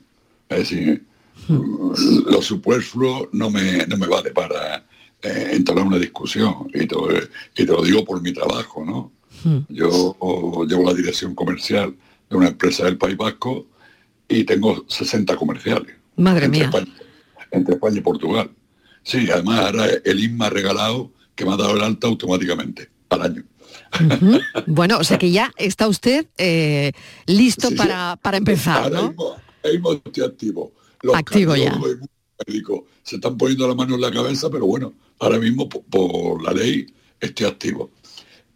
[0.48, 1.04] Es decir,
[1.48, 4.76] lo superfluo no me, no me vale para
[5.22, 6.70] eh, entrar en una discusión.
[6.72, 9.10] Y te, lo digo por mi trabajo, ¿no?
[9.44, 9.58] Hmm.
[9.68, 10.16] Yo
[10.68, 11.94] llevo la dirección comercial
[12.28, 13.66] de una empresa del País Vasco
[14.28, 15.94] y tengo 60 comerciales.
[16.16, 16.70] Madre mía.
[17.50, 18.50] entre España y Portugal.
[19.02, 23.22] Sí, además ahora el INMA ha regalado que me ha dado el alta automáticamente al
[23.22, 23.44] año.
[24.66, 26.92] bueno, o sea que ya está usted eh,
[27.26, 29.14] listo para, para, empezar, ¿no?
[29.62, 30.72] estoy activo.
[31.14, 31.78] activo ya.
[33.02, 36.86] se están poniendo la mano en la cabeza, pero bueno, ahora mismo por, la ley
[37.20, 37.90] estoy activo.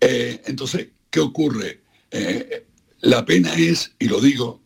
[0.00, 1.80] Eh, entonces, ¿qué ocurre?
[2.10, 2.66] Eh,
[3.00, 4.60] la pena es, y lo digo,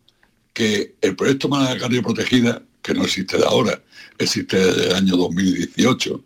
[0.52, 3.82] que el proyecto Málaga Cardio Protegida, que no existe de ahora,
[4.18, 6.24] existe desde el año 2018,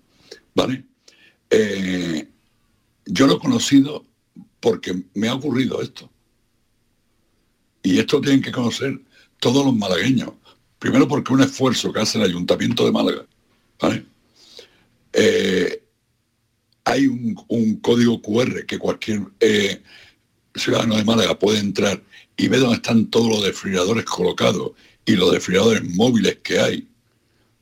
[0.54, 0.84] ¿vale?
[1.50, 2.28] Eh,
[3.06, 4.04] yo lo he conocido
[4.60, 6.10] porque me ha ocurrido esto.
[7.82, 9.00] Y esto tienen que conocer
[9.38, 10.32] todos los malagueños.
[10.78, 13.26] Primero porque un esfuerzo que hace el Ayuntamiento de Málaga.
[13.80, 14.04] ¿vale?
[16.88, 17.34] Hay un,
[17.82, 19.82] código QR que cualquier eh,
[20.54, 22.02] ciudadano de Málaga puede entrar
[22.34, 24.72] y ve dónde están todos los desfibriladores colocados
[25.04, 26.88] y los desfibriladores móviles que hay.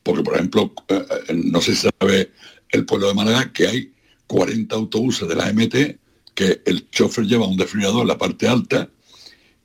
[0.04, 2.30] Porque, por ejemplo, eh, no se sabe
[2.70, 3.92] el pueblo de Málaga que hay
[4.28, 5.98] 40 autobuses de la MT
[6.34, 8.88] que el chofer lleva un desfibrilador en la parte alta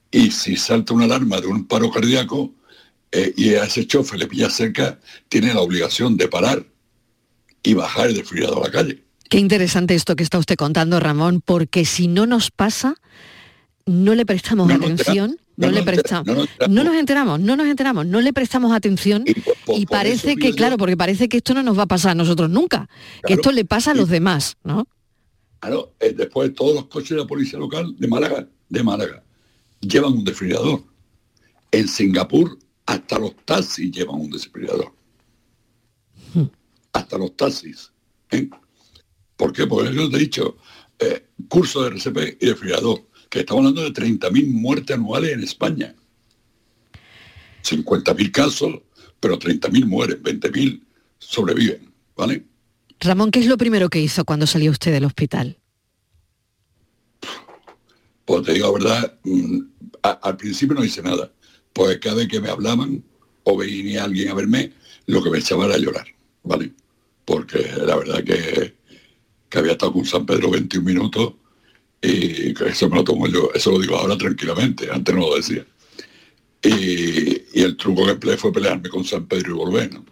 [0.10, 2.56] y si salta una alarma de un paro cardíaco
[3.12, 6.65] eh, y a ese chofer le pilla cerca, tiene la obligación de parar
[7.62, 9.11] y bajar el desfibrilador a la calle.
[9.32, 12.96] Qué interesante esto que está usted contando, Ramón, porque si no nos pasa,
[13.86, 15.39] no le prestamos atención.
[15.56, 19.24] No, le prestamos, no, nos enteramos, no nos enteramos, no le prestamos atención
[19.67, 22.50] y, parece que, claro, porque parece que esto no nos va a pasar a nosotros
[22.50, 22.89] nunca,
[23.28, 24.88] que esto le pasa a los demás, ¿no?
[25.60, 29.24] Claro, eh, después todos los coches de la policía local de Málaga, de Málaga,
[29.82, 30.84] llevan un desfibrilador.
[31.72, 34.91] En Singapur hasta los taxis llevan un desfibrilador.
[36.34, 36.46] Hmm.
[36.91, 37.91] Hasta los taxis.
[38.32, 38.50] ¿eh?
[39.42, 39.66] ¿Por qué?
[39.66, 40.56] Porque yo te he dicho,
[41.00, 45.96] eh, curso de RCP y desfibrilador, que estamos hablando de 30.000 muertes anuales en España.
[47.64, 48.82] 50.000 casos,
[49.20, 50.84] pero 30.000 mueren, 20.000
[51.18, 52.46] sobreviven, ¿vale?
[53.00, 55.58] Ramón, ¿qué es lo primero que hizo cuando salió usted del hospital?
[58.26, 59.60] Pues te digo la verdad, mm,
[60.04, 61.32] al principio no hice nada,
[61.74, 63.04] porque cada vez que me hablaban
[63.46, 64.74] o venía alguien a verme,
[65.08, 66.06] lo que me echaba era llorar,
[66.44, 66.74] ¿vale?
[67.26, 68.81] Porque la verdad que,
[69.52, 71.34] que había estado con San Pedro 21 minutos
[72.02, 75.64] y eso me lo tomo yo, eso lo digo ahora tranquilamente, antes no lo decía.
[76.64, 80.06] Y, y el truco que empleé fue pelearme con San Pedro y volver, ¿no?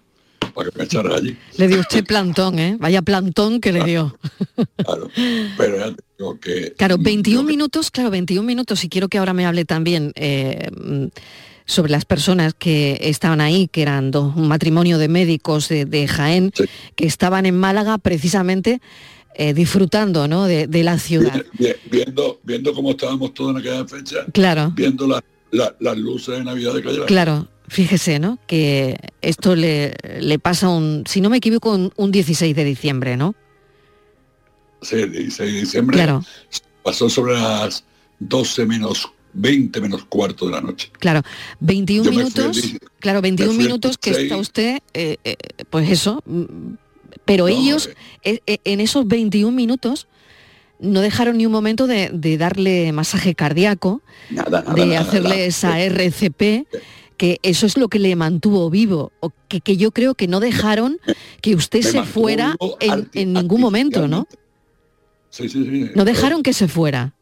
[0.54, 1.38] para que me echara allí.
[1.58, 2.76] Le dio usted plantón, ¿eh?
[2.80, 4.18] Vaya plantón que le dio.
[4.78, 5.10] Claro,
[5.58, 6.74] pero ya tengo que...
[6.74, 10.70] Claro, 21 minutos, claro, 21 minutos, y quiero que ahora me hable también eh,
[11.66, 16.52] sobre las personas que estaban ahí, que eran dos, un matrimonio de médicos de, Jaén,
[16.96, 18.82] que estaban en Málaga precisamente
[19.36, 20.46] eh, disfrutando ¿no?
[20.46, 21.46] de, la ciudad.
[21.90, 24.72] Viendo, viendo cómo estábamos todos en aquella fecha, claro.
[24.76, 25.08] viendo
[25.52, 28.40] las luces de Navidad de Calle Claro, Fíjese, ¿no?
[28.48, 29.94] Que esto le,
[30.42, 33.36] pasa un, si no me equivoco, un, 16 de diciembre, ¿no?
[34.82, 35.96] Sí, el 16 de diciembre.
[35.96, 36.26] Claro.
[36.84, 37.84] Pasó sobre las
[38.18, 40.90] 12 menos 20 menos cuarto de la noche.
[40.98, 41.22] Claro,
[41.60, 42.60] 21 minutos,
[43.00, 45.36] claro, 21 minutos que está usted, eh, eh,
[45.70, 46.24] pues eso,
[47.26, 47.90] pero ellos
[48.24, 50.08] eh, en esos 21 minutos
[50.80, 56.68] no dejaron ni un momento de, darle masaje cardíaco, de hacerle esa RCP
[57.20, 60.40] que eso es lo que le mantuvo vivo, o que, que yo creo que no
[60.40, 61.00] dejaron
[61.42, 64.26] que usted se fuera en, ningún momento, ¿no?
[65.30, 65.92] Sí, sí, sí.
[65.96, 67.14] No dejaron que se fuera.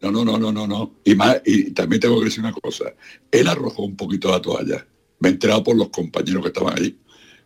[0.00, 0.94] No, no, no, no, no, no.
[1.04, 2.84] Y, más, y también tengo que decir una cosa.
[3.30, 4.86] Él arrojó un poquito la toalla.
[5.18, 6.96] Me he enterado por los compañeros que estaban ahí.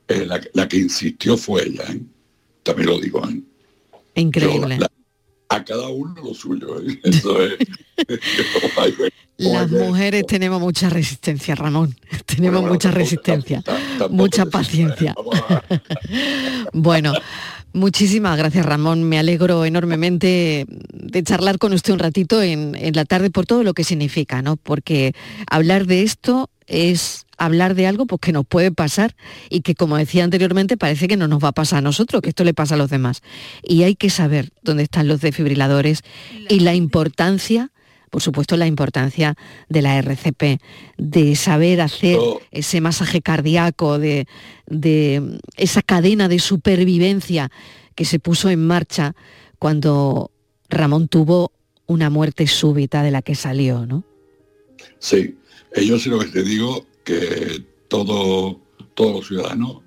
[0.09, 2.01] Eh, la, que insistió fue ella, ¿eh?
[2.62, 3.41] También lo digo, ¿eh?
[4.15, 4.79] Increíble
[5.53, 6.81] a cada uno lo suyo.
[6.81, 7.01] ¿eh?
[7.05, 7.59] Eso es.
[9.38, 11.97] Las mujeres tenemos mucha resistencia, Ramón.
[12.27, 13.62] Tenemos mucha resistencia,
[14.11, 15.15] mucha paciencia.
[16.73, 17.12] bueno,
[17.73, 19.05] muchísimas gracias, Ramón.
[19.05, 23.63] Me alegro enormemente de charlar con usted un ratito en, en la tarde por todo
[23.63, 24.57] lo que significa, ¿no?
[24.57, 25.15] Porque
[25.49, 29.15] hablar de esto es hablar de algo pues, que nos puede pasar
[29.51, 32.29] y que, como decía anteriormente, parece que no nos va a pasar a nosotros, que
[32.29, 33.23] esto le pasa a los demás.
[33.63, 36.03] Y hay que saber dónde están los desfibriladores
[36.49, 37.71] y la importancia
[38.12, 39.35] por supuesto, la importancia
[39.70, 40.61] de la RCP,
[40.98, 42.18] de saber hacer
[42.51, 44.27] ese masaje cardíaco, de,
[44.66, 47.51] de, esa cadena de supervivencia
[47.94, 49.14] que se puso en marcha
[49.59, 50.31] cuando
[50.68, 51.53] Ramón tuvo
[51.87, 54.05] una muerte súbita de la que salió, ¿no?
[54.98, 55.38] Sí,
[55.75, 58.61] yo sí lo que te digo que todo,
[58.92, 59.79] todos los ciudadanos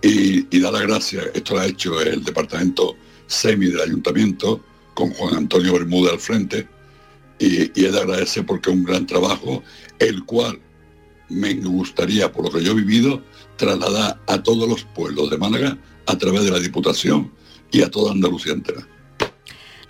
[0.00, 5.36] y, da la gracia, esto lo ha hecho el departamento SEMI del ayuntamiento, con Juan
[5.36, 6.66] Antonio Bermúdez al frente,
[7.38, 9.62] y, y es de agradecer porque es un gran trabajo,
[9.98, 10.58] el cual
[11.28, 13.22] me gustaría, por lo que yo he vivido,
[13.58, 17.30] trasladar a todos los pueblos de Málaga a través de la Diputación
[17.70, 18.88] y a toda Andalucía entera.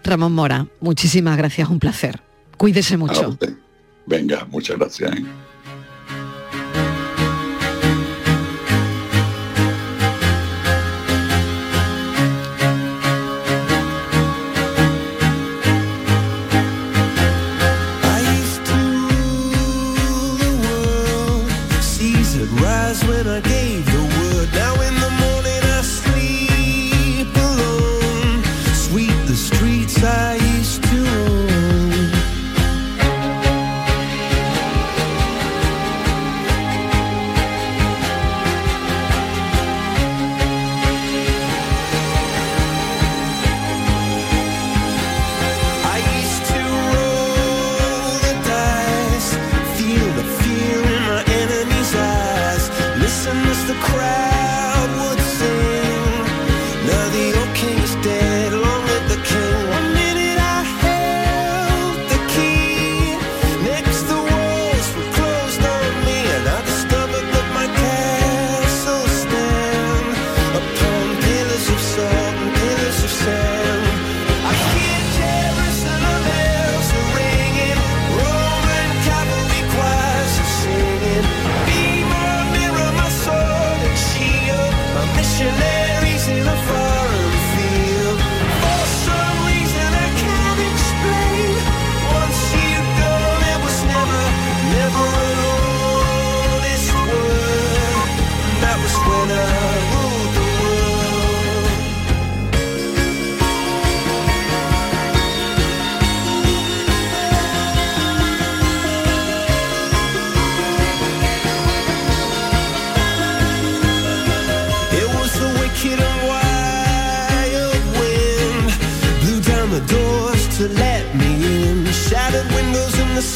[0.04, 2.20] Ramón Mora, muchísimas gracias, un placer.
[2.56, 3.36] Cuídese mucho.
[4.06, 5.10] Venga, muchas gracias.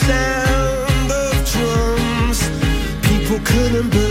[0.09, 2.41] Sound of drums.
[3.09, 4.08] People couldn't believe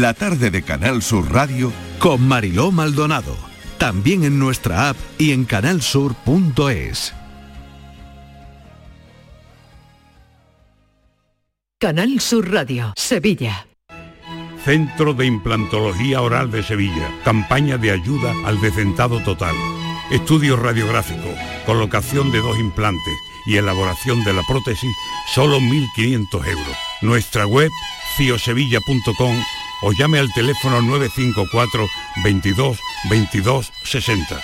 [0.00, 3.36] La tarde de Canal Sur Radio con Mariló Maldonado.
[3.76, 7.12] También en nuestra app y en canalsur.es.
[11.78, 13.66] Canal Sur Radio, Sevilla.
[14.64, 17.10] Centro de Implantología Oral de Sevilla.
[17.22, 19.54] Campaña de ayuda al decentado total.
[20.10, 21.28] Estudio radiográfico,
[21.66, 24.96] colocación de dos implantes y elaboración de la prótesis,
[25.34, 26.76] solo 1.500 euros.
[27.02, 27.70] Nuestra web,
[28.16, 29.36] ciosevilla.com
[29.82, 31.86] o llame al teléfono 954
[32.24, 32.78] 22
[33.10, 34.40] 22 60.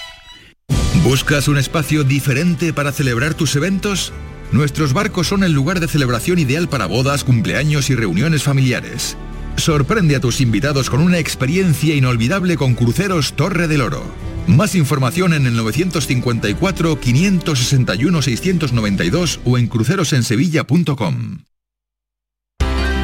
[1.03, 4.13] ¿Buscas un espacio diferente para celebrar tus eventos?
[4.53, 9.17] Nuestros barcos son el lugar de celebración ideal para bodas, cumpleaños y reuniones familiares.
[9.57, 14.05] Sorprende a tus invitados con una experiencia inolvidable con Cruceros Torre del Oro.
[14.47, 21.39] Más información en el 954 561 692 o en crucerosensevilla.com.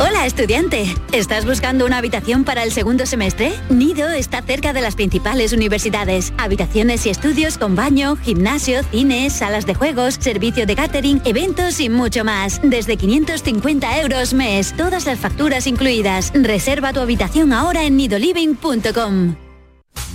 [0.00, 3.52] Hola estudiante, ¿estás buscando una habitación para el segundo semestre?
[3.68, 6.32] Nido está cerca de las principales universidades.
[6.38, 11.90] Habitaciones y estudios con baño, gimnasio, cines, salas de juegos, servicio de catering, eventos y
[11.90, 12.60] mucho más.
[12.64, 16.32] Desde 550 euros mes, todas las facturas incluidas.
[16.34, 19.36] Reserva tu habitación ahora en nidoliving.com.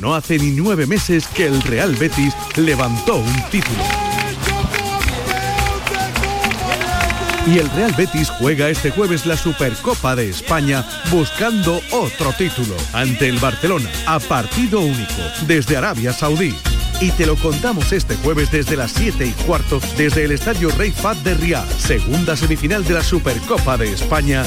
[0.01, 4.06] No hace ni nueve meses que el Real Betis levantó un título.
[7.47, 13.29] Y el Real Betis juega este jueves la Supercopa de España buscando otro título ante
[13.29, 16.53] el Barcelona a partido único desde Arabia Saudí.
[16.99, 20.91] Y te lo contamos este jueves desde las 7 y cuarto desde el Estadio Rey
[20.91, 24.43] Fat de Riyadh, segunda semifinal de la Supercopa de España,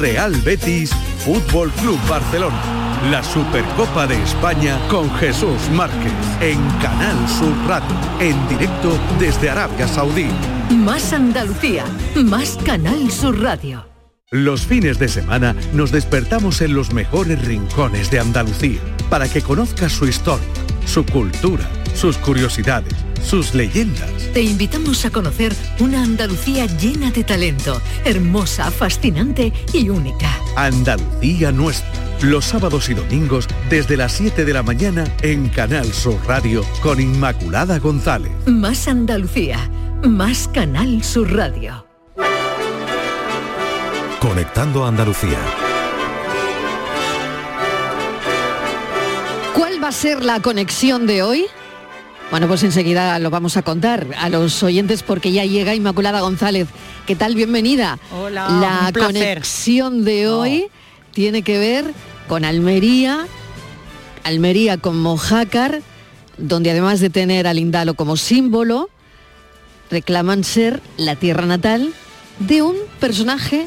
[0.00, 0.90] Real Betis
[1.24, 2.89] Fútbol Club Barcelona.
[3.08, 9.88] La Supercopa de España con Jesús Márquez en Canal Sur Radio, en directo desde Arabia
[9.88, 10.26] Saudí.
[10.68, 13.86] Más Andalucía, más Canal Sur Radio.
[14.30, 19.92] Los fines de semana nos despertamos en los mejores rincones de Andalucía para que conozcas
[19.92, 20.46] su historia,
[20.84, 24.10] su cultura, sus curiosidades, sus leyendas.
[24.32, 30.30] Te invitamos a conocer una Andalucía llena de talento, hermosa, fascinante y única.
[30.56, 31.90] Andalucía Nuestra.
[32.22, 37.00] Los sábados y domingos desde las 7 de la mañana en Canal Sur Radio con
[37.00, 38.30] Inmaculada González.
[38.46, 39.70] Más Andalucía,
[40.02, 41.86] más Canal Sur Radio.
[44.20, 45.38] Conectando Andalucía.
[49.54, 51.46] ¿Cuál va a ser la conexión de hoy?
[52.30, 56.68] Bueno, pues enseguida lo vamos a contar a los oyentes porque ya llega Inmaculada González.
[57.04, 57.34] ¿Qué tal?
[57.34, 57.98] Bienvenida.
[58.12, 60.66] Hola, La un conexión de hoy
[61.12, 61.92] tiene que ver
[62.28, 63.26] con Almería,
[64.22, 65.82] Almería con Mojácar,
[66.38, 68.90] donde además de tener al Indalo como símbolo,
[69.90, 71.92] reclaman ser la tierra natal
[72.38, 73.66] de un personaje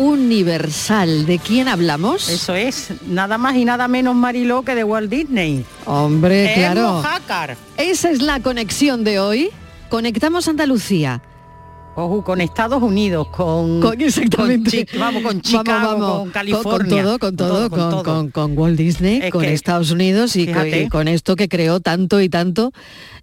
[0.00, 1.26] universal.
[1.26, 2.30] ¿De quién hablamos?
[2.30, 5.64] Eso es, nada más y nada menos Mariló que de Walt Disney.
[5.84, 7.02] Hombre, claro.
[7.76, 9.50] Esa es la conexión de hoy.
[9.90, 11.20] Conectamos Andalucía.
[11.96, 14.86] Ojo, con Estados Unidos, con, Con- exactamente.
[14.86, 16.18] con vamos, con Chicago, Vamos, vamos.
[16.20, 16.88] con California.
[17.18, 20.82] Con, todo, con todo, con, Walt Disney, Es con que, Estados Unidos y con, fíjate.
[20.84, 22.72] y con esto que creó tanto y tanto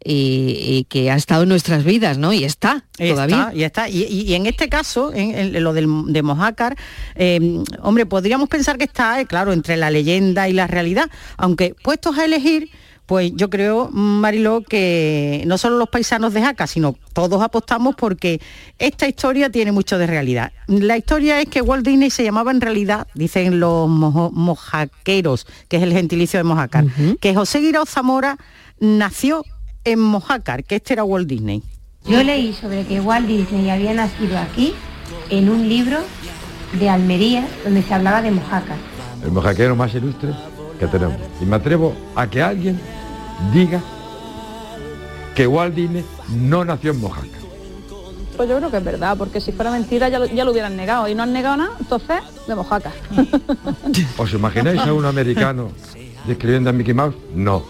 [0.04, 2.34] y, y que ha estado en nuestras vidas, ¿no?
[2.34, 3.52] Y está todavía.
[3.56, 3.90] Y está.
[3.90, 6.76] Y, y- y en este caso, en, en lo del, de Mojácar,
[7.16, 11.74] eh, hombre, podríamos pensar que está, eh, claro, entre la leyenda y la realidad, aunque
[11.84, 12.70] puestos a elegir,
[13.08, 18.40] pues yo creo, Mariló, que no solo los paisanos de Jaca, sino todos apostamos porque
[18.78, 20.52] esta historia tiene mucho de realidad.
[20.68, 25.78] La historia es que Walt Disney se llamaba en realidad, dicen los mojo- mojaqueros, que
[25.78, 26.86] es el gentilicio de Mojácar,
[27.20, 28.38] que José Guirao Zamora
[28.80, 29.44] nació
[29.86, 31.64] en Mojácar, que este era Walt Disney.
[32.06, 34.74] Yo leí sobre que Walt Disney había nacido aquí
[35.30, 36.00] en un libro
[36.80, 38.76] de Almería donde se hablaba de Mojácar.
[39.24, 40.30] el mojaquero más ilustre
[40.80, 41.16] que tenemos.
[41.42, 42.80] Y me atrevo a que alguien
[43.54, 43.82] diga
[45.36, 47.38] que Walt Disney no nació en Mojácar.
[48.36, 50.76] Pues yo creo que es verdad, porque si fuera mentira ya lo, ya lo hubieran
[50.78, 52.92] negado y no han negado nada, entonces de mojaca.
[54.18, 55.70] ¿Os imagináis a un americano
[56.28, 57.16] describiendo a Mickey Mouse?
[57.34, 57.64] No,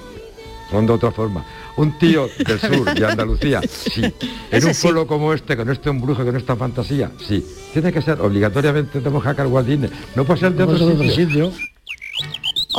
[0.69, 1.45] son de otra forma.
[1.77, 4.03] Un tío del sur, de Andalucía, sí.
[4.03, 4.13] En
[4.51, 4.81] Ese un sí.
[4.81, 7.45] pueblo como este, con este embrujo, con esta fantasía, sí.
[7.71, 9.89] Tiene que ser obligatoriamente de Mojácar Walt Disney.
[10.15, 11.76] No puede ser de No otro puede ser de otro sitio.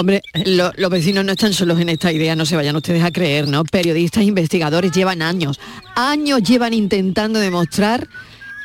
[0.01, 3.11] Hombre, lo- los vecinos no están solos en esta idea, no se vayan ustedes a
[3.11, 3.65] creer, ¿no?
[3.65, 5.59] Periodistas, investigadores llevan años,
[5.97, 8.07] años llevan intentando demostrar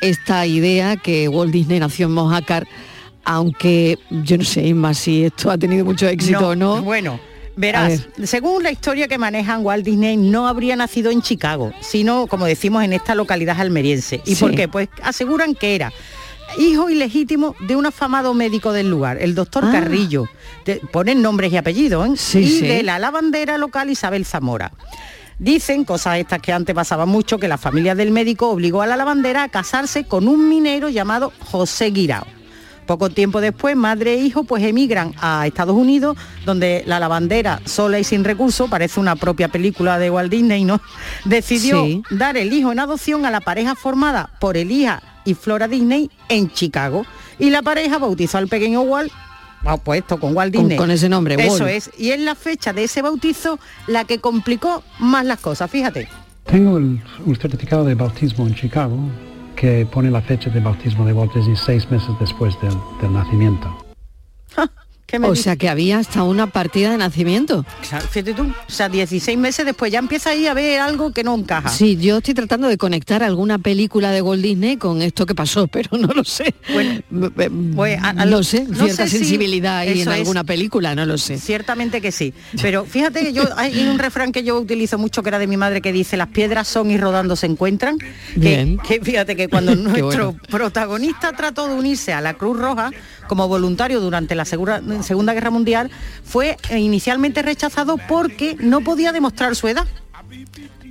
[0.00, 2.68] esta idea que Walt Disney nació en Mojácar,
[3.24, 6.82] aunque yo no sé, Inma, si esto ha tenido mucho éxito o no.
[6.82, 7.18] Bueno,
[7.56, 12.46] verás, según la historia que manejan, Walt Disney no habría nacido en Chicago, sino, como
[12.46, 14.20] decimos, en esta localidad almeriense.
[14.24, 14.40] ¿Y Sí.
[14.40, 14.68] por qué?
[14.68, 15.92] Pues aseguran que era
[16.58, 19.72] hijo ilegítimo de un afamado médico del lugar, el doctor Ah.
[19.72, 20.26] Carrillo.
[20.92, 22.12] Ponen nombres y apellidos, ¿eh?
[22.16, 22.66] Sí, y sí.
[22.66, 24.72] de la lavandera local Isabel Zamora.
[25.38, 28.96] Dicen, cosas estas que antes pasaban mucho, que la familia del médico obligó a la
[28.96, 32.24] lavandera a casarse con un minero llamado José Guirao.
[32.86, 37.98] Poco tiempo después, madre e hijo pues emigran a Estados Unidos, donde la lavandera, sola
[37.98, 40.80] y sin recursos, parece una propia película de Walt Disney, ¿no?
[41.24, 42.02] Decidió Sí.
[42.10, 46.50] dar el hijo en adopción a la pareja formada por Elija y Flora Disney en
[46.50, 47.06] Chicago.
[47.38, 49.10] Y la pareja bautizó al pequeño Walt,
[49.64, 50.76] ah, pues esto, con Walt Con- Disney.
[50.78, 51.68] con ese nombre, Eso Walt.
[51.74, 51.90] es.
[51.98, 56.06] Y es la fecha de ese bautizo la que complicó más las cosas, fíjate.
[56.44, 58.98] Tengo el- un certificado de bautismo en Chicago
[59.56, 63.83] que pone la fecha de bautismo de Walt Disney seis meses después del, del nacimiento.
[65.22, 67.64] O sea que había hasta una partida de nacimiento.
[68.10, 71.34] Fíjate tú, o sea, 16 meses después ya empieza ahí a ver algo que no
[71.34, 71.68] encaja.
[71.68, 75.66] Sí, yo estoy tratando de conectar alguna película de Walt Disney con esto que pasó,
[75.68, 76.54] pero no lo sé.
[77.74, 80.08] Pues, a- a- no sé, no cierta sé si sensibilidad ahí en es.
[80.08, 81.38] alguna película, no lo sé.
[81.38, 82.32] Ciertamente que sí.
[82.60, 85.56] Pero fíjate que yo hay un refrán que yo utilizo mucho que era de mi
[85.56, 87.96] madre que dice las piedras son y rodando se encuentran.
[88.36, 88.78] Bien.
[88.78, 90.40] que fíjate que cuando nuestro bueno.
[90.50, 92.90] protagonista trató de unirse a la Cruz Roja
[93.28, 95.90] como voluntario durante la Segura- Segunda Guerra Mundial,
[96.24, 99.86] fue inicialmente rechazado porque no podía demostrar su edad.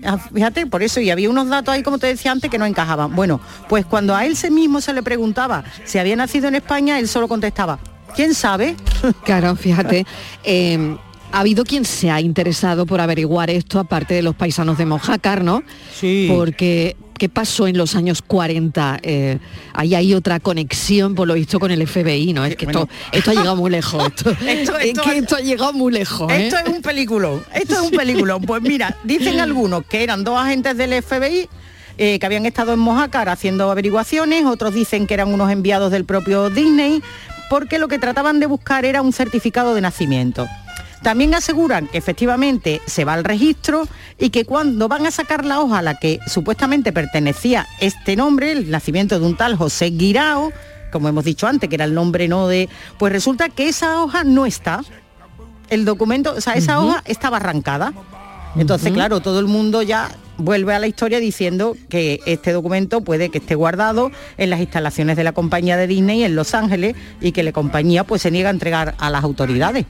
[0.06, 2.66] Ah, Fíjate, por eso, y había unos datos ahí, como te decía antes, que no
[2.66, 3.16] encajaban.
[3.16, 7.00] Bueno, pues cuando a él se mismo se le preguntaba si había nacido en España,
[7.00, 7.80] él solo contestaba,
[8.16, 8.76] ¿quién sabe?
[9.24, 10.06] Claro, fíjate.
[10.44, 10.98] eh,
[11.32, 15.44] ha habido quien se ha interesado por averiguar esto, aparte de los paisanos de Mojácar,
[15.44, 15.64] ¿no?
[16.00, 16.28] Sí.
[16.30, 19.00] Porque, ¿qué pasó en los años 40?
[19.04, 19.40] Eh,
[19.74, 22.46] ahí hay otra conexión, por lo visto, con el FBI, ¿no?
[22.46, 24.04] Es que esto, esto ha llegado muy lejos.
[24.16, 26.32] Esto, Esto- es que esto ha llegado muy lejos.
[26.32, 26.48] ¿eh?
[26.48, 28.42] Esto es un peliculón, esto es un peliculón.
[28.42, 31.48] Pues mira, dicen algunos que eran dos agentes del FBI
[31.98, 36.06] eh, que habían estado en Mojácar haciendo averiguaciones, otros dicen que eran unos enviados del
[36.06, 37.02] propio Disney,
[37.50, 40.48] porque lo que trataban de buscar era un certificado de nacimiento.
[41.04, 43.88] También aseguran que efectivamente se va al registro
[44.18, 48.54] y que cuando van a sacar la hoja a la que supuestamente pertenecía este nombre,
[48.54, 50.54] el nacimiento de un tal José Guirao,
[50.94, 52.70] como hemos dicho antes, que era el nombre no de...
[52.98, 54.82] Pues resulta que esa hoja no está
[55.70, 57.94] el documento, o sea, esa hoja estaba arrancada.
[58.56, 63.30] Entonces, claro, todo el mundo ya vuelve a la historia diciendo que este documento puede
[63.30, 67.32] que esté guardado en las instalaciones de la compañía de Disney en Los Ángeles y
[67.34, 69.86] que la compañía pues se niega a entregar a las autoridades.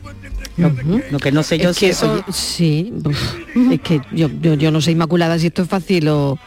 [0.57, 0.71] Lo,
[1.11, 2.11] lo que no sé yo Es si que, eso...
[2.13, 2.93] oye, sí,
[3.71, 6.37] es que yo, yo, yo no sé inmaculada si esto es fácil o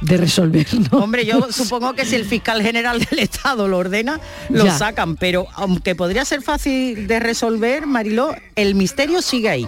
[0.00, 0.98] de resolver, ¿no?
[0.98, 4.76] Hombre, yo supongo que si el fiscal general del Estado lo ordena, lo Ya.
[4.76, 9.66] sacan, pero aunque podría ser fácil de resolver, Mariló, el misterio sigue ahí.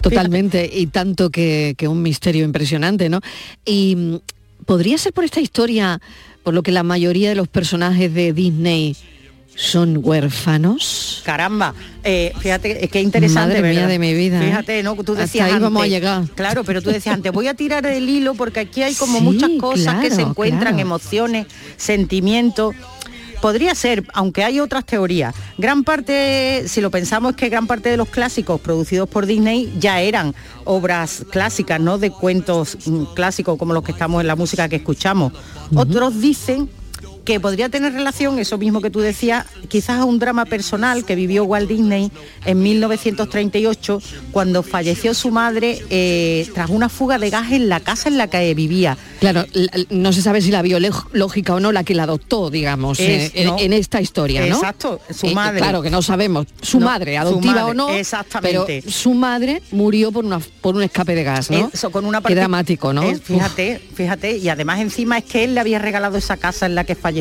[0.00, 3.20] Totalmente, y tanto que, que un misterio impresionante, ¿no?
[3.64, 4.16] Y mm,
[4.64, 6.00] podría ser por esta historia,
[6.44, 8.96] por lo que la mayoría de los personajes de Disney
[9.58, 11.20] son huérfanos.
[11.24, 13.88] Caramba, eh, fíjate, eh, qué interesante, Madre mía ¿verdad?
[13.88, 14.46] de mi vida, ¿eh?
[14.46, 14.94] Fíjate, ¿no?
[14.94, 16.24] Tú Hasta decías ahí vamos a llegar.
[16.36, 19.24] Claro, pero tú decías antes, voy a tirar el hilo porque aquí hay como Sí,
[19.24, 20.78] muchas cosas que se encuentran, claro.
[20.78, 21.46] emociones,
[21.76, 22.76] sentimientos.
[23.40, 25.34] Podría ser, aunque hay otras teorías.
[25.58, 29.72] Gran parte, si lo pensamos, es que gran parte de los clásicos producidos por Disney
[29.78, 30.34] ya eran
[30.64, 31.98] obras clásicas, ¿no?
[31.98, 35.32] De cuentos mm, clásicos como los que estamos en la música que escuchamos.
[35.74, 36.68] Otros dicen
[37.28, 41.14] que podría tener relación, eso mismo que tú decías, quizás a un drama personal que
[41.14, 42.10] vivió Walt Disney
[42.46, 44.00] en 1938
[44.32, 48.28] cuando falleció su madre eh, tras una fuga de gas en la casa en la
[48.28, 48.96] que vivía.
[49.20, 49.44] Claro,
[49.90, 53.32] no se sabe si la biológica o no la que la adoptó, digamos, Es, eh,
[53.34, 53.56] en, ¿no?
[53.58, 54.56] en esta historia, ¿no?
[54.56, 55.58] Exacto, su Eh, madre.
[55.60, 58.80] Claro que no sabemos, su No, madre, su adoptiva madre, o no, exactamente.
[58.80, 61.70] pero su madre murió por una por un escape de gas, ¿no?
[61.74, 63.02] Eso, con una Qué dramático, ¿no?
[63.02, 66.74] Es- fíjate, fíjate, y además encima es que él le había regalado esa casa en
[66.74, 67.17] la que falleció.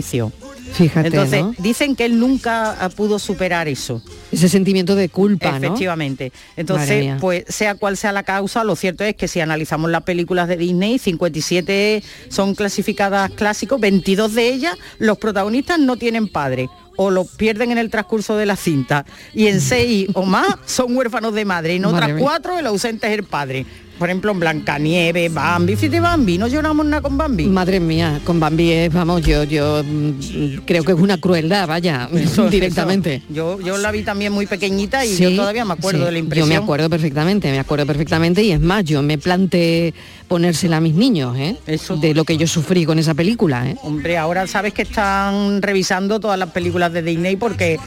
[0.73, 1.55] Fíjate, Entonces, ¿no?
[1.57, 4.01] dicen que él nunca ah, pudo superar eso.
[4.31, 5.57] Ese sentimiento de culpa.
[5.57, 6.31] Efectivamente.
[6.55, 10.47] Entonces, pues sea cual sea la causa, lo cierto es que si analizamos las películas
[10.47, 17.11] de Disney, 57 son clasificadas clásicos, 22 de ellas los protagonistas no tienen padre o
[17.11, 21.33] los pierden en el transcurso de la cinta y en seis o más son huérfanos
[21.33, 23.65] de madre y en otras cuatro el ausente es el padre.
[23.97, 27.45] Por ejemplo, en Blancanieves, Bambi, fíjate Bambi, no lloramos nada con Bambi.
[27.45, 32.07] Madre mía, con Bambi es, vamos, yo, yo mm, creo que es una crueldad, vaya,
[32.13, 33.15] Eso, directamente.
[33.15, 33.25] eso.
[33.29, 36.11] Yo, yo la vi también muy pequeñita y Sí, yo todavía me acuerdo sí, de
[36.11, 36.47] la impresión.
[36.47, 39.93] Yo me acuerdo perfectamente, me acuerdo perfectamente y es más, yo me planteé
[40.27, 41.55] ponérsela a mis niños, ¿eh?
[42.01, 43.75] De lo que yo sufrí con esa película, ¿eh?
[43.81, 47.79] Hombre, ahora sabes que están revisando todas las películas de Disney porque,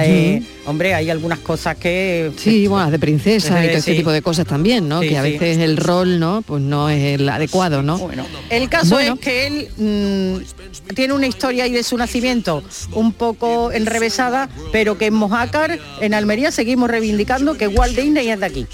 [0.00, 2.30] eh, hombre, hay algunas cosas que...
[2.36, 3.96] Sí, bueno, de princesa y todo este Sí.
[3.98, 5.00] tipo de cosas también, ¿no?
[5.00, 5.32] Sí, que a sí.
[5.32, 6.42] veces el rol, ¿no?
[6.42, 7.98] Pues no es el adecuado, ¿no?
[7.98, 9.14] Bueno, el caso Bueno.
[9.14, 14.98] es que él mm, tiene una historia ahí de su nacimiento un poco enrevesada, pero
[14.98, 18.66] que en Mojácar, en Almería, seguimos reivindicando que Walt Disney es de aquí.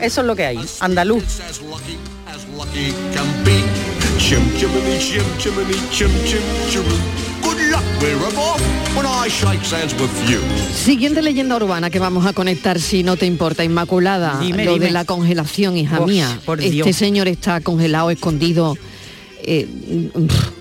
[0.00, 1.24] Eso es lo que hay, andaluz.
[4.20, 4.98] Lucky can be.
[4.98, 6.98] Chim chimney, chim chimney, chim chim chiroo.
[7.42, 8.60] Good luck, we're off
[8.94, 10.40] when I shake hands with you.
[10.74, 14.86] Siguiente leyenda urbana que vamos a conectar si no te importa, Inmaculada, Dime, lo dime.
[14.86, 16.38] de la congelación, hija Uf, mía.
[16.44, 16.96] por este Dios.
[16.96, 18.76] señor está congelado, escondido.
[19.44, 20.10] Eh,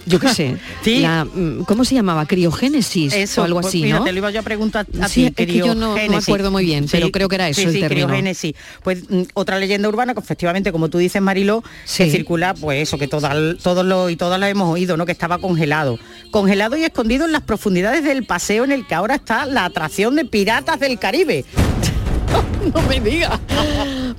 [0.05, 0.57] yo qué sé.
[0.83, 0.99] Sí.
[0.99, 1.27] la,
[1.65, 2.25] ¿Cómo se llamaba?
[2.25, 4.05] Criogénesis Eso, o algo pues así, ¿no?
[4.05, 6.51] lo iba yo a preguntar a Sí, ti, es que yo no- no me acuerdo
[6.51, 8.07] muy bien, pero creo que era eso el término.
[8.07, 8.53] criogénesis.
[8.83, 11.63] Pues mm, otra leyenda urbana que efectivamente, como tú dices, Mariló,
[11.97, 15.05] que circula, pues eso, que todas, todos lo y todas la hemos oído, ¿no?
[15.05, 15.99] Que estaba congelado.
[16.31, 20.15] Congelado y escondido en las profundidades del paseo en el que ahora está la atracción
[20.15, 21.45] de Piratas del Caribe.
[22.73, 23.39] no me digas.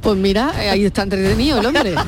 [0.00, 1.94] Pues mira, eh, ahí está entretenido el hombre.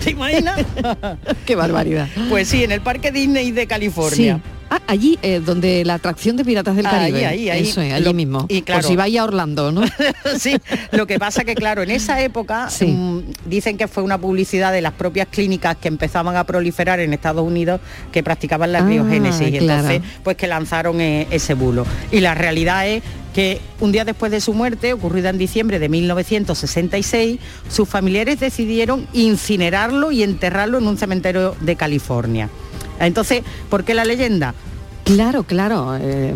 [0.04, 0.60] ¿Te imaginas?
[1.46, 2.08] Qué barbaridad.
[2.28, 4.36] Pues sí, en el Parque Disney de California.
[4.36, 4.42] Sí.
[4.70, 7.26] Ah, allí, eh, donde la atracción de Piratas del Ahí, Caribe.
[7.26, 7.62] ahí, ahí.
[7.66, 8.44] Eso es, allí Lo- mismo.
[8.50, 9.80] y claro- Por si vais a Orlando, ¿no?
[10.38, 10.58] sí,
[10.92, 12.84] lo que pasa que claro, en esa época Sí.
[12.88, 17.14] mm, dicen que fue una publicidad de las propias clínicas que empezaban a proliferar en
[17.14, 17.80] Estados Unidos
[18.12, 19.88] que practicaban la Ah, criogénesis y claro.
[19.88, 21.86] entonces pues que lanzaron eh, ese bulo.
[22.12, 23.02] Y la realidad es
[23.38, 27.38] que un día después de su muerte, ocurrida en diciembre de 1966,
[27.70, 32.50] sus familiares decidieron incinerarlo y enterrarlo en un cementerio de California.
[32.98, 34.56] Entonces, ¿por qué la leyenda?
[35.04, 35.96] Claro, claro.
[36.00, 36.34] Eh,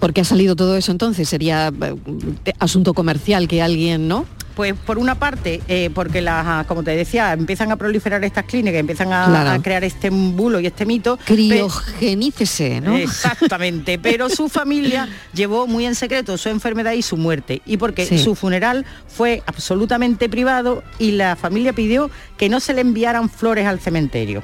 [0.00, 1.28] ¿Por qué ha salido todo eso entonces?
[1.28, 4.26] ¿Sería eh, asunto comercial que alguien, no?
[4.54, 8.78] Pues por una parte, eh, porque las, como te decía, empiezan a proliferar estas clínicas,
[8.78, 9.50] empiezan a, Claro.
[9.50, 11.18] a crear este bulo y este mito.
[11.24, 12.96] Criogenícese, ¿no?
[12.96, 17.62] Exactamente, pero su familia llevó muy en secreto su enfermedad y su muerte.
[17.66, 18.18] Y porque Sí.
[18.18, 23.66] su funeral fue absolutamente privado y la familia pidió que no se le enviaran flores
[23.66, 24.42] al cementerio.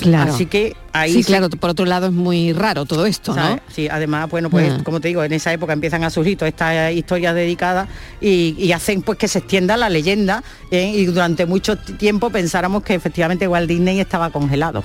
[0.00, 0.34] Claro.
[0.34, 3.56] Así que ahí Sí, se- claro, por otro lado es muy raro todo esto, ¿sabes?
[3.56, 3.72] ¿no?
[3.74, 4.80] Sí, además, bueno, pues Ah.
[4.84, 7.88] como te digo, en esa época empiezan a surgir todas estas historias dedicadas
[8.20, 10.92] y, y hacen pues que se extienda la leyenda ¿eh?
[10.94, 14.82] y durante mucho tiempo pensáramos que efectivamente Walt Disney estaba congelado.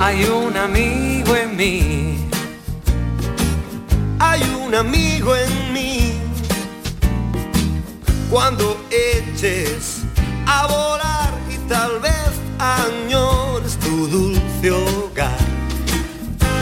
[0.00, 1.87] Hay una amigo en mí.
[4.68, 6.12] Un amigo en mí.
[8.30, 10.02] Cuando eches
[10.46, 15.38] a volar y tal vez añores tu dulce hogar.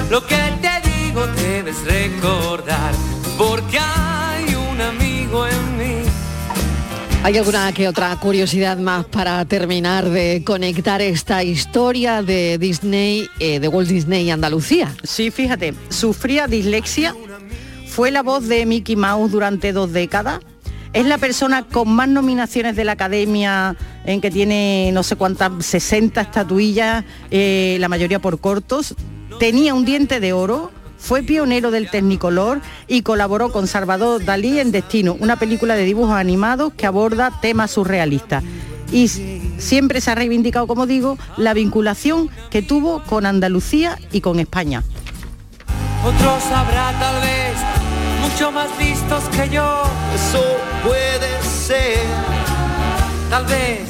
[0.08, 2.94] Lo que te digo debes recordar,
[3.36, 6.08] porque hay un amigo en mí.
[7.24, 13.58] ¿Hay alguna que otra curiosidad más para terminar de conectar esta historia de Disney, eh,
[13.58, 14.94] de Walt Disney y Andalucía?
[15.02, 17.16] Sí, fíjate, sufría dislexia,
[17.96, 20.40] fue la voz de Mickey Mouse durante dos décadas,
[20.92, 23.74] es la persona con más nominaciones de la Academia
[24.04, 28.94] en que tiene no sé cuántas, 60 estatuillas, eh, la mayoría por cortos,
[29.40, 34.72] tenía un diente de oro, fue pionero del Technicolor y colaboró con Salvador Dalí en
[34.72, 38.44] Destino, una película de dibujos animados que aborda temas surrealistas.
[38.92, 44.38] Y siempre se ha reivindicado, como digo, la vinculación que tuvo con Andalucía y con
[44.38, 44.82] España.
[46.04, 47.45] Otros habrá tal vez
[48.28, 49.82] mucho más listos que yo.
[50.14, 50.42] Eso
[50.84, 52.04] puede ser.
[53.30, 53.80] Tal vez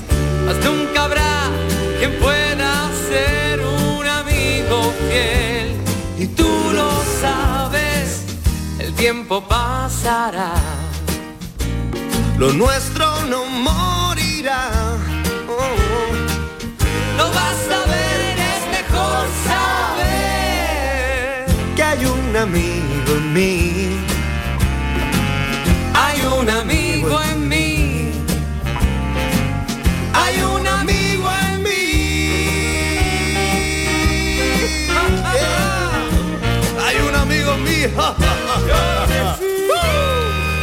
[0.47, 1.51] más nunca habrá
[1.99, 5.77] quien pueda ser un amigo fiel.
[6.19, 8.25] Y tú lo sabes,
[8.79, 10.53] el tiempo pasará.
[12.39, 14.71] Lo nuestro no morirá.
[15.49, 16.13] Oh, oh.
[17.19, 24.06] Lo vas a ver, es mejor saber que hay un amigo en mí.
[26.47, 28.13] Hay un amigo en mí.
[30.15, 31.69] Hay un amigo en mí.
[36.85, 37.71] Hay un amigo en mí.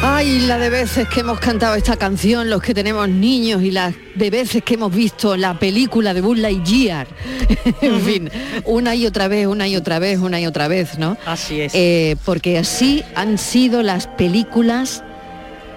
[0.01, 3.93] Ay, la de veces que hemos cantado esta canción, los que tenemos niños y las
[4.15, 7.07] de veces que hemos visto la película de Buzz Lightyear.
[7.81, 8.31] en fin,
[8.63, 11.17] una y otra vez, una y otra vez, una y otra vez, ¿no?
[11.25, 11.75] Así es.
[11.75, 15.03] Eh, porque así han sido las películas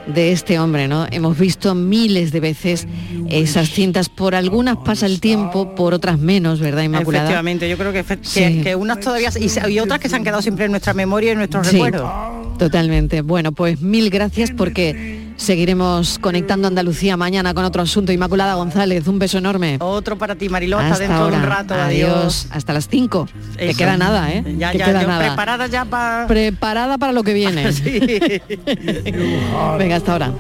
[0.07, 1.07] de este hombre, ¿no?
[1.11, 2.87] Hemos visto miles de veces
[3.29, 7.25] esas cintas, por algunas pasa el tiempo, por otras menos, ¿verdad, Inmaculada?
[7.25, 8.63] Efectivamente, yo creo que, Sí.
[8.63, 11.33] que- unas todavía y, y otras que se han quedado siempre en nuestra memoria y
[11.33, 12.11] en nuestros Sí, recuerdos.
[12.59, 13.21] Totalmente.
[13.23, 18.13] Bueno, pues mil gracias porque seguiremos conectando Andalucía mañana con otro asunto.
[18.13, 19.77] Inmaculada González, un beso enorme.
[19.81, 21.75] Otro para ti, Mariló, hasta, Hasta dentro de un rato.
[21.75, 22.11] Adiós.
[22.11, 22.47] Adiós.
[22.51, 23.29] Hasta las 5.
[23.57, 24.43] Te queda nada, ¿eh?
[24.59, 25.27] Ya, ya, queda yo nada.
[25.27, 26.27] preparada ya para...
[26.27, 27.67] Preparada para lo que viene.
[29.79, 30.33] Venga, hasta ahora.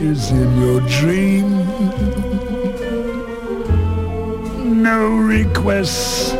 [4.64, 6.34] No request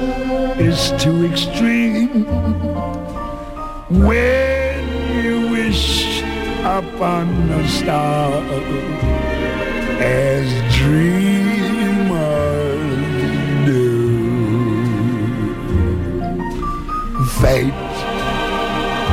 [0.59, 2.25] is too extreme.
[3.91, 6.16] When you wish
[6.67, 8.33] upon the star,
[10.01, 12.17] as dreamers
[13.65, 13.87] do.
[17.41, 17.93] Fate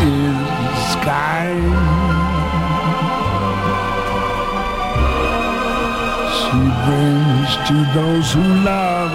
[0.01, 1.73] is kind.
[6.37, 9.13] She brings to those who love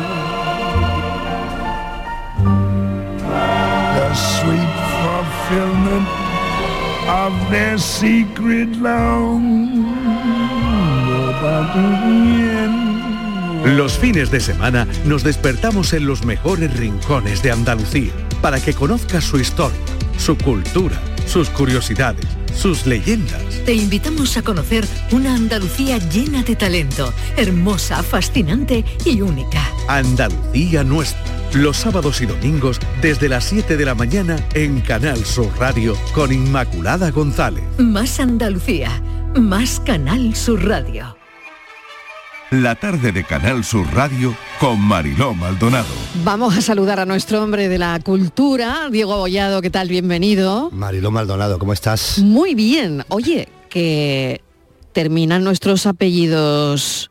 [3.96, 6.17] the sweet fulfillment
[7.08, 9.86] of their secret long.
[13.64, 19.24] Los fines de semana nos despertamos en los mejores rincones de Andalucía para que conozcas
[19.24, 19.78] su historia,
[20.18, 23.42] su cultura, sus curiosidades, sus leyendas.
[23.64, 29.62] Te invitamos a conocer una Andalucía llena de talento, hermosa, fascinante y única.
[29.88, 31.37] Andalucía nuestra.
[31.54, 36.30] Los sábados y domingos desde las 7 de la mañana en Canal Sur Radio con
[36.30, 37.64] Inmaculada González.
[37.78, 38.90] Más Andalucía,
[39.34, 41.16] más Canal Sur Radio.
[42.50, 45.88] La tarde de Canal Sur Radio con Mariló Maldonado.
[46.22, 49.88] Vamos a saludar a nuestro hombre de la cultura, Diego Abollado, ¿qué tal?
[49.88, 50.70] Bienvenido.
[50.70, 52.18] Mariló Maldonado, ¿cómo estás?
[52.18, 53.04] Muy bien.
[53.08, 54.42] Oye, que
[54.92, 57.10] terminan nuestros apellidos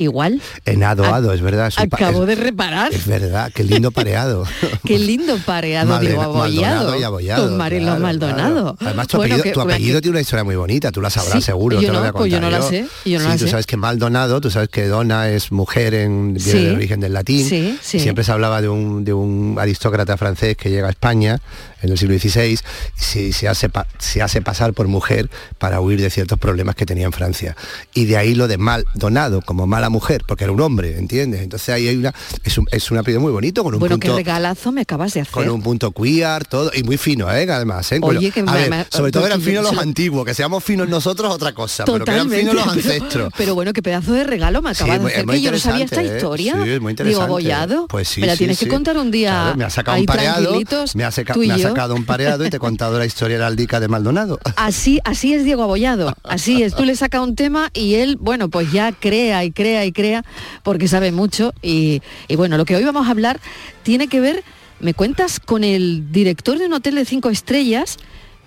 [0.00, 0.40] igual.
[0.64, 1.72] Enado, Ac- ado, es verdad.
[1.76, 2.92] Acabo es- de reparar.
[2.92, 4.44] Es verdad, qué lindo pareado.
[4.84, 6.74] Qué lindo pareado, Malena- Diego Abollado.
[6.76, 8.54] Maldonado y Abollado, Con Marilo claro, Maldonado.
[8.74, 8.76] claro.
[8.80, 11.34] Además, tu Bueno, apellido, que- tu apellido tiene una historia muy bonita, tú la sabrás
[11.34, 11.80] Sí, seguro.
[11.80, 13.50] yo te voy a pues yo no la sé, yo no sí, la tú sé.
[13.50, 16.66] sabes que Maldonado, tú sabes que Dona es mujer, en, Sí.
[16.68, 17.46] origen del latín.
[17.46, 17.98] Sí, sí.
[17.98, 21.40] y Siempre se hablaba de un, de un aristócrata francés que llega a España
[21.82, 22.58] en el siglo XVI
[22.96, 26.86] se, se hace, pa- se hace pasar por mujer para huir de ciertos problemas que
[26.86, 27.56] tenía en Francia.
[27.94, 31.42] Y de ahí lo de Maldonado, como mala mujer, porque era un hombre, ¿entiendes?
[31.42, 32.14] Entonces ahí hay una,
[32.44, 35.32] es un, es muy bonito, con un Bueno, qué punto regalazo me acabas de hacer.
[35.32, 37.46] con un punto queer, todo, y muy fino, ¿eh?
[37.50, 38.00] Además, ¿eh?
[38.02, 40.34] Oye, Bueno, que a me- ver, me- sobre todo eran finos los yo- antiguos, que
[40.34, 43.32] seamos finos nosotros otra cosa, pero que eran Totalmente, finos los ancestros.
[43.36, 46.02] Pero, bueno, qué pedazo de regalo me acabas de hacer, que yo no sabía esta
[46.02, 46.14] ¿eh?
[46.16, 46.52] historia.
[46.54, 47.24] Sí, es muy Digo, interesante.
[47.24, 47.86] abollado.
[47.88, 49.30] Pues sí, Me la tienes que contar un día.
[49.30, 50.60] Claro, me ha sacado un pareado,
[50.94, 51.69] me ha, seca- me ha.
[51.70, 54.38] Sacado un pareado y te he contado la historia heráldica de Maldonado.
[54.56, 56.74] Así, así es Diego Abollado, así es.
[56.74, 60.24] Tú le sacas un tema y él, bueno, pues ya crea y crea y crea
[60.62, 61.52] porque sabe mucho.
[61.62, 63.40] Y, y bueno, lo que hoy vamos a hablar
[63.82, 64.42] tiene que ver,
[64.80, 67.98] me cuentas, con el director de un hotel de cinco estrellas.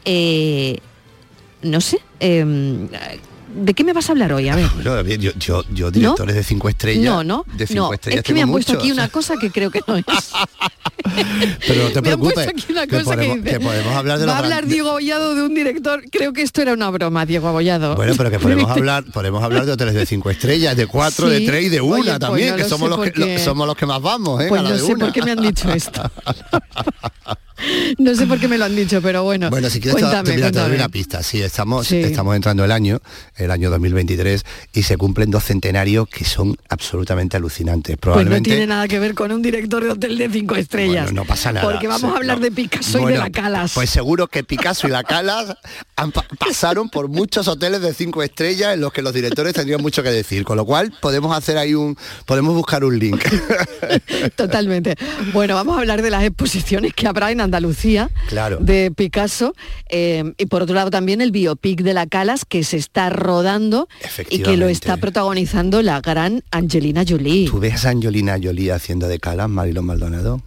[0.06, 0.80] eh,
[1.62, 2.88] no sé, eh,
[3.56, 4.50] ¿de qué me vas a hablar hoy?
[4.50, 4.70] A ver.
[5.20, 7.04] Yo, yo, yo directores de cinco estrellas.
[7.06, 7.94] No, no, de cinco no.
[7.94, 10.06] estrellas Es que me han puesto aquí una cosa que creo que no es.
[11.68, 13.60] Pero no te me han preocupes, puesto aquí una que, cosa que podemos, dice, que
[13.66, 16.04] podemos hablar de Va a hablar Diego Abollado de un director.
[16.12, 17.96] Creo que esto era una broma, Diego Abollado.
[17.96, 21.42] Bueno, pero que podemos hablar, podemos hablar de hoteles de cinco estrellas, de cuatro, de
[21.42, 23.76] tres y de una Oye, pues también, que somos los que, porque- lo- somos los
[23.76, 24.48] que más vamos, ¿eh?
[24.50, 25.06] Pues a la no de sé una.
[25.06, 26.12] por qué me han dicho esto.
[27.98, 29.50] No sé por qué me lo han dicho, pero bueno.
[29.50, 31.24] Bueno, si quieres cuéntame, te, mira, te doy una pista.
[31.24, 31.98] Sí, estamos, Sí.
[32.02, 33.00] estamos entrando el año,
[33.36, 34.44] el año 2023,
[34.74, 37.98] y se cumplen dos centenarios que son absolutamente alucinantes.
[37.98, 41.06] Pues no Probablemente tiene nada que ver con un director de hotel de cinco estrellas.
[41.06, 41.70] Bueno, no pasa nada.
[41.70, 42.44] Porque vamos Sí, a hablar no.
[42.44, 43.72] de Picasso y de la Calas.
[43.74, 45.56] Pues seguro que Picasso y la Calas
[45.96, 50.04] han pasaron por muchos hoteles de cinco estrellas en los que los directores tendrían mucho
[50.04, 50.44] que decir.
[50.44, 53.24] Con lo cual podemos hacer ahí un, podemos buscar un link.
[54.36, 54.96] Totalmente.
[55.34, 57.53] Bueno, vamos a hablar de las exposiciones que habrá en Andalucía
[58.28, 58.58] Claro.
[58.58, 59.54] de Picasso
[59.90, 63.88] eh, y por otro lado también el biopic de la Calas que se está rodando
[64.30, 67.48] y que lo está protagonizando la gran Angelina Jolie.
[67.50, 70.42] ¿Tú ves a Angelina Jolie haciendo de Calas, Marilyn Maldonado?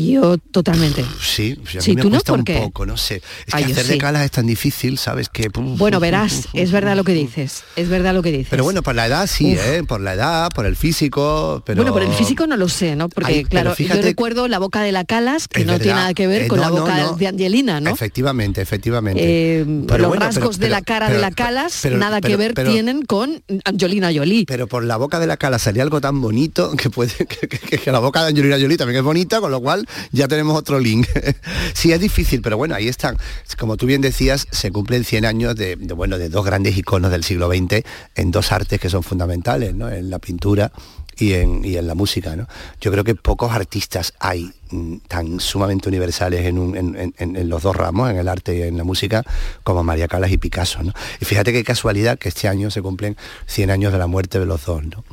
[0.00, 1.04] Yo totalmente.
[1.22, 2.14] Sí, a mí Sí, me ¿tú no?
[2.16, 2.58] cuesta ¿Por un qué?
[2.58, 3.16] poco, no sé.
[3.46, 3.98] Es Ay, que hacer de sí.
[3.98, 5.28] Calas es tan difícil, ¿sabes?
[5.28, 8.48] Que Bueno, verás, es verdad lo que dices, es verdad lo que dices.
[8.50, 9.60] Pero bueno, por la edad sí, Uf.
[9.66, 9.82] ¿eh?
[9.84, 11.76] Por la edad, por el físico, pero...
[11.82, 13.08] Bueno, por el físico no lo sé, ¿no?
[13.08, 15.82] Porque Ay, claro, fíjate- yo recuerdo la boca de la Calas, que no verdad.
[15.82, 17.16] tiene nada que ver Eh, con no, la no, boca no.
[17.16, 17.90] de Angelina, ¿no?
[17.90, 19.20] Efectivamente, efectivamente.
[19.22, 22.36] Eh, Pero los bueno, rasgos pero- de la cara pero- de la Calas nada que
[22.36, 24.44] ver tienen con Angelina Jolie.
[24.46, 27.78] Pero por la boca de la Cala salía algo tan bonito que puede que, que-
[27.78, 30.78] que la boca de Angelina Jolie también es bonita, con lo cual ya tenemos otro
[30.80, 31.06] link.
[31.74, 33.16] sí, es difícil, pero bueno, ahí están.
[33.58, 37.24] Como tú bien decías, se cumplen 100 años de, bueno, de dos grandes iconos del
[37.24, 37.82] siglo XX
[38.14, 39.88] en dos artes que son fundamentales, ¿no?
[39.90, 40.72] En la pintura
[41.18, 42.46] y en, y en la música, ¿no?
[42.80, 47.36] Yo creo que pocos artistas hay mm, tan sumamente universales en, un- en- en- en-
[47.36, 49.24] en los dos ramos, en el arte y en la música,
[49.62, 50.92] como María Calas y Picasso, ¿no?
[51.18, 53.16] Y fíjate qué casualidad que este año se cumplen
[53.46, 55.04] 100 años de la muerte de los dos, ¿no?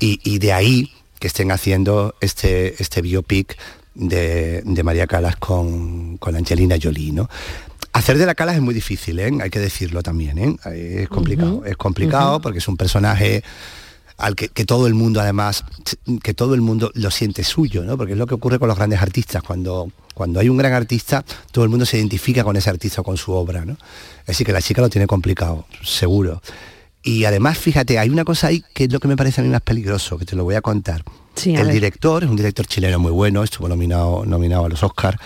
[0.00, 3.56] Y, y de ahí que estén haciendo este, este biopic
[3.94, 7.28] de, de María Calas con, con Angelina Jolie, ¿no?
[7.92, 9.30] Hacer de la Calas es muy difícil, ¿eh?
[9.42, 10.56] hay que decirlo también, ¿eh?
[11.02, 13.42] es complicado, es complicado porque es un personaje
[14.16, 15.64] al que, que todo el mundo además,
[16.22, 17.98] que todo el mundo lo siente suyo, ¿no?
[17.98, 21.24] Porque es lo que ocurre con los grandes artistas, cuando, cuando hay un gran artista,
[21.50, 23.76] todo el mundo se identifica con ese artista o con su obra, ¿no?
[24.26, 26.40] Así que la chica lo tiene complicado, seguro.
[27.02, 29.50] Y además, fíjate, hay una cosa ahí que es lo que me parece a mí
[29.50, 31.02] más peligroso, que te lo voy a contar.
[31.34, 31.74] Sí, a el ver.
[31.74, 35.18] director, es un director chileno muy bueno, estuvo nominado, nominado a los Oscars.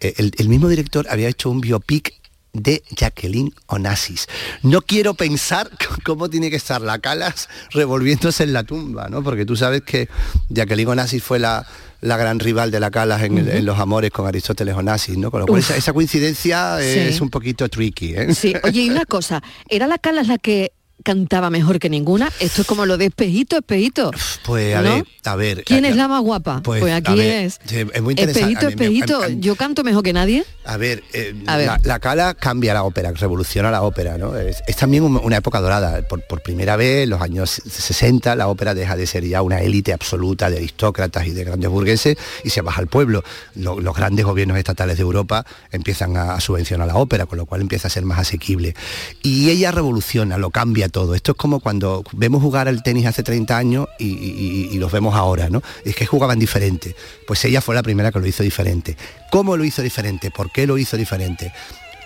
[0.00, 2.14] el, el mismo director había hecho un biopic
[2.54, 4.26] de Jacqueline Onassis.
[4.62, 5.70] No quiero pensar
[6.04, 9.22] cómo tiene que estar la Calas revolviéndose en la tumba, ¿no?
[9.22, 10.08] Porque tú sabes que
[10.50, 11.66] Jacqueline Onassis fue la,
[12.02, 15.30] la gran rival de la Calas en, los amores con Aristóteles Onassis, ¿no?
[15.30, 16.98] Con lo cual esa, esa coincidencia Sí.
[16.98, 18.34] es un poquito tricky, ¿eh?
[18.34, 20.72] Sí, oye, y una cosa, ¿era la Calas la que
[21.02, 22.30] cantaba mejor que ninguna?
[22.40, 24.10] Esto es como lo de espejito, espejito.
[24.44, 24.94] Pues a ¿no?
[24.94, 25.64] ver, a ver.
[25.64, 26.60] ¿Quién a- es la más guapa?
[26.62, 27.60] Pues, Pues, aquí ver, es.
[27.66, 28.40] es muy interesante.
[28.52, 30.44] Espejito, A mí me- espejito, a- yo canto mejor que nadie.
[30.64, 31.66] A ver, eh, A ver.
[31.66, 34.36] La, la Cala cambia la ópera, revoluciona la ópera, ¿no?
[34.36, 36.06] Es, es también un- una época dorada.
[36.08, 39.60] Por, por primera vez, en los años 60, la ópera deja de ser ya una
[39.60, 43.22] élite absoluta de aristócratas y de grandes burgueses y se baja al pueblo.
[43.54, 47.60] Lo- los grandes gobiernos estatales de Europa empiezan a subvencionar la ópera, con lo cual
[47.60, 48.74] empieza a ser más asequible.
[49.22, 51.16] Y ella revoluciona, lo cambia todo.
[51.16, 55.48] Esto es como cuando vemos jugar al tenis hace 30 años y, los vemos ahora,
[55.50, 55.62] ¿no?
[55.84, 56.94] Es que jugaban diferente.
[57.26, 58.96] Pues ella fue la primera que lo hizo diferente.
[59.32, 60.30] ¿Cómo lo hizo diferente?
[60.30, 61.52] ¿Por qué lo hizo diferente?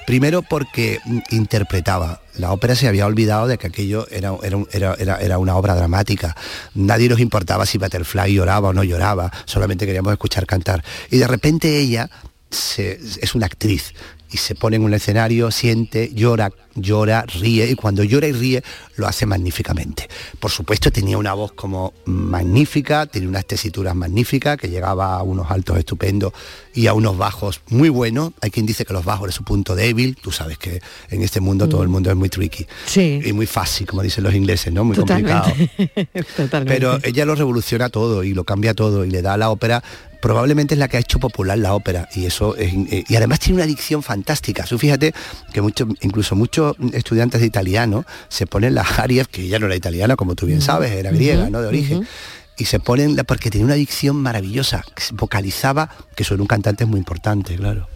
[0.07, 2.21] Primero porque interpretaba.
[2.39, 6.37] La ópera se había olvidado de que aquello era, era era- era- una obra dramática.
[6.75, 10.85] Nadie nos importaba si Butterfly lloraba o no lloraba, solamente queríamos escuchar cantar.
[11.11, 12.09] Y de repente ella
[12.51, 13.95] es una actriz
[14.37, 18.63] y se pone en un escenario, siente, llora, llora, ríe y cuando llora y ríe
[18.97, 20.09] lo hace magníficamente.
[20.39, 25.51] Por supuesto tenía una voz como magnífica, tenía unas tesituras magníficas que llegaba a unos
[25.51, 26.35] altos estupendos
[26.75, 28.33] y a unos bajos muy buenos.
[28.43, 31.41] Hay quien dice que los bajos es su punto débil, tú sabes que en este
[31.41, 33.21] mundo todo el mundo es muy tricky Sí.
[33.25, 34.85] y muy fácil, como dicen los ingleses, ¿no?
[34.85, 35.51] Muy complicado.
[36.37, 36.75] Totalmente.
[36.75, 39.83] Pero ella lo revoluciona todo y lo cambia todo y le da a la ópera,
[40.21, 43.39] probablemente es la que ha hecho popular la ópera y eso es, eh, y además
[43.41, 44.65] tiene una dicción fantástica.
[44.65, 45.13] Tú fíjate
[45.53, 49.77] que muchos, incluso muchos estudiantes de italiano se ponen las arias, que ella no era
[49.77, 51.61] italiana, como tú bien sabes, era griega, ¿no?
[51.61, 52.07] De origen.
[52.59, 56.85] Y se ponen, la- porque tenía una dicción maravillosa, vocalizaba, que eso en un cantante
[56.85, 57.87] es muy importante, claro.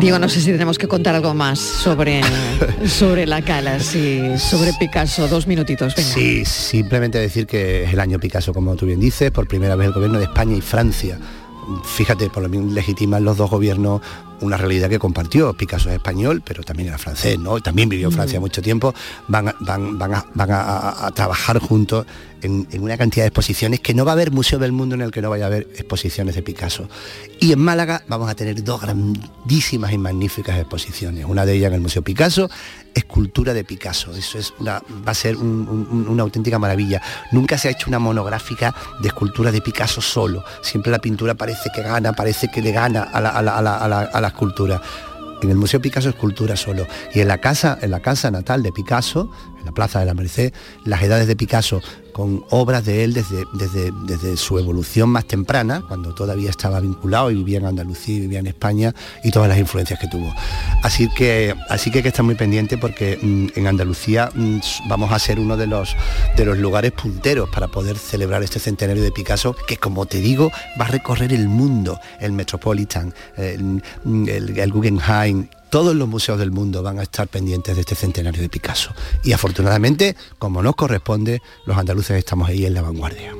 [0.00, 2.20] Digo, no sé si tenemos que contar algo más sobre,
[2.86, 5.28] sobre la cala, sí, sobre Picasso.
[5.28, 6.08] Dos minutitos, venga.
[6.10, 9.88] Sí, simplemente decir que es el año Picasso, como tú bien dices, por primera vez
[9.88, 11.18] el gobierno de España y Francia.
[11.84, 14.00] Fíjate, por lo menos legitiman los dos gobiernos
[14.40, 15.52] una realidad que compartió.
[15.52, 17.60] Picasso es español, pero también era francés, ¿no?
[17.60, 18.94] También vivió en Francia mucho tiempo.
[19.28, 22.06] Van van, van a, van a- a- a trabajar juntos
[22.42, 25.10] en, una cantidad de exposiciones que no va a haber museo del mundo en el
[25.10, 26.88] que no vaya a haber exposiciones de Picasso.
[27.38, 31.24] Y en Málaga vamos a tener dos grandísimas y magníficas exposiciones.
[31.26, 32.50] Una de ellas en el Museo Picasso,
[32.94, 34.12] escultura de Picasso.
[34.14, 37.00] Eso es una, va a ser un- un- una auténtica maravilla.
[37.32, 40.44] Nunca se ha hecho una monográfica de escultura de Picasso solo.
[40.62, 43.62] Siempre la pintura parece que gana, parece que le gana a la, a la- a
[43.62, 44.80] la- a la- a la escultura.
[45.42, 46.86] En el Museo Picasso escultura solo.
[47.14, 49.30] Y en la casa, en la casa natal de Picasso,
[49.64, 50.52] la Plaza de la Merced,
[50.84, 51.80] las edades de Picasso
[52.12, 57.30] con obras de él desde, desde, desde su evolución más temprana, cuando todavía estaba vinculado
[57.30, 60.34] y vivía en Andalucía y vivía en España, y todas las influencias que tuvo.
[60.82, 64.58] Así que, así que hay que estar muy pendiente porque mm, en Andalucía mm,
[64.88, 65.96] vamos a ser uno de los,
[66.36, 70.50] de los lugares punteros para poder celebrar este centenario de Picasso, que como te digo,
[70.80, 76.50] va a recorrer el mundo, el Metropolitan, el, el- el Guggenheim, todos los museos del
[76.50, 78.92] mundo van a estar pendientes de este centenario de Picasso.
[79.24, 83.34] Y afortunadamente, como nos corresponde, los andaluces estamos ahí en la vanguardia.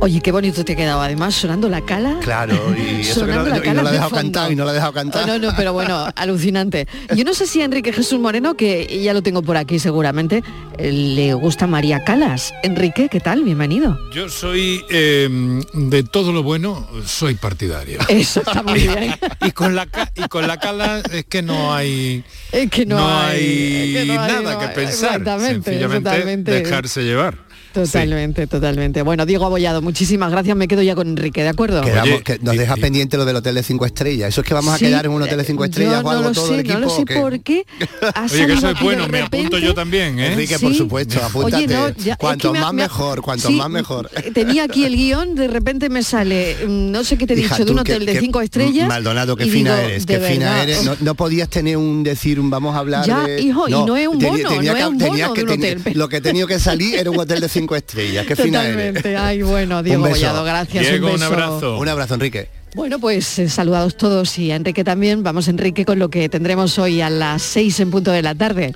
[0.00, 2.18] Oye, qué bonito te ha quedado además sonando la cala.
[2.20, 4.22] Claro, y eso que no, Sonando la y no cala la ha de dejado fondo.
[4.22, 5.24] cantar, y no la ha dejado cantar.
[5.24, 6.86] Oh, no, no, pero bueno, alucinante.
[7.16, 10.42] Yo no sé si a Enrique Jesús Moreno, que ya lo tengo por aquí seguramente,
[10.76, 12.52] eh, le gusta María Calas.
[12.62, 13.44] Enrique, ¿qué tal?
[13.44, 13.98] Bienvenido.
[14.12, 15.28] Yo soy eh,
[15.72, 17.98] de todo lo bueno, soy partidario.
[18.08, 19.14] Eso está muy bien.
[19.40, 23.38] y con la y con la cala es que no hay Es que no, hay,
[23.38, 27.38] hay es que no hay, nada no que pensar, Exactamente, sencillamente dejarse llevar.
[27.74, 29.02] Totalmente, totalmente.
[29.02, 30.56] Bueno, Diego Abollado, muchísimas gracias.
[30.56, 31.80] Me quedo ya con Enrique, ¿de acuerdo?
[31.82, 34.28] Quedamos- que nos deja pendiente lo del hotel de cinco estrellas.
[34.28, 36.10] Eso es que vamos Sí, a quedar en un hotel de cinco estrellas yo o
[36.10, 36.78] algo no lo todo sé, el equipo.
[36.78, 37.64] No lo sé por qué.
[38.32, 40.32] Oye, que aquí de bueno, me apunto yo también, ¿eh?
[40.32, 41.56] Enrique, por supuesto, apúntate.
[41.56, 44.08] Oye, no, ya- es cuanto que más me mejor, cuanto sí, más mejor.
[44.34, 47.54] Tenía aquí el guion, de repente me sale, mm, no sé qué te he Hija,
[47.56, 48.86] dicho, de un hotel de cinco estrellas.
[48.88, 50.84] Maldonado, qué fina eres, qué fina eres.
[50.84, 54.06] No, no podías tener un decir un vamos a hablar Ya, hijo, y no es
[54.06, 56.94] un bono, no es un bono de un hotel, Lo que he tenido que salir
[56.94, 58.26] era un hotel de cinco estrellas.
[58.26, 59.04] Qué fina eres.
[59.16, 60.20] Ay, bueno, Diego un beso.
[60.20, 60.86] Bollado, gracias.
[60.86, 61.78] Diego, un, abrazo.
[61.78, 62.48] Un abrazo, Enrique.
[62.74, 65.22] Bueno, pues eh, saludados todos y a Enrique también.
[65.22, 68.74] Vamos, Enrique, con lo que tendremos hoy a las seis en punto de la tarde.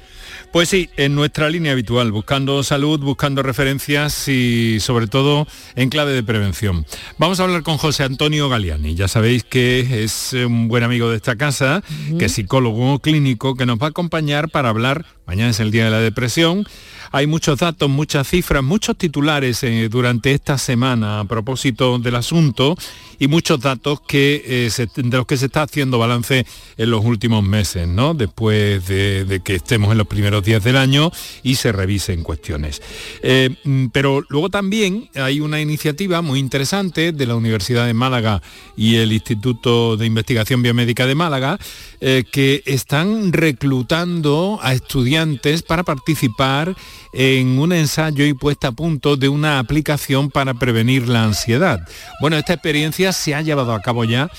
[0.53, 6.12] Pues sí, en nuestra línea habitual, buscando salud, buscando referencias y sobre todo en clave
[6.12, 6.86] de prevención.
[7.18, 8.95] Vamos a hablar con José Antonio Galiani.
[8.95, 11.82] Ya sabéis que es un buen amigo de esta casa,
[12.18, 15.85] que es psicólogo clínico, que nos va a acompañar para hablar, mañana es el Día
[15.85, 16.66] de la Depresión,
[17.12, 22.76] hay muchos datos, muchas cifras, muchos titulares eh, durante esta semana a propósito del asunto
[23.18, 26.47] y muchos datos que, eh, de los que se está haciendo balance
[26.79, 28.14] en los últimos meses, ¿no?
[28.14, 31.11] Después de, que estemos en los primeros días del año
[31.43, 32.81] y se revisen cuestiones.
[33.22, 38.41] Eh, mm, pero luego también hay una iniciativa muy interesante de la Universidad de Málaga
[38.79, 41.59] y el Instituto de Investigación Biomédica de Málaga
[42.01, 45.18] que están reclutando a estudiantes
[45.66, 46.75] para participar
[47.12, 51.81] en un ensayo y puesta a punto de una aplicación para prevenir la ansiedad.
[52.21, 54.31] Bueno, esta experiencia se ha llevado a cabo ya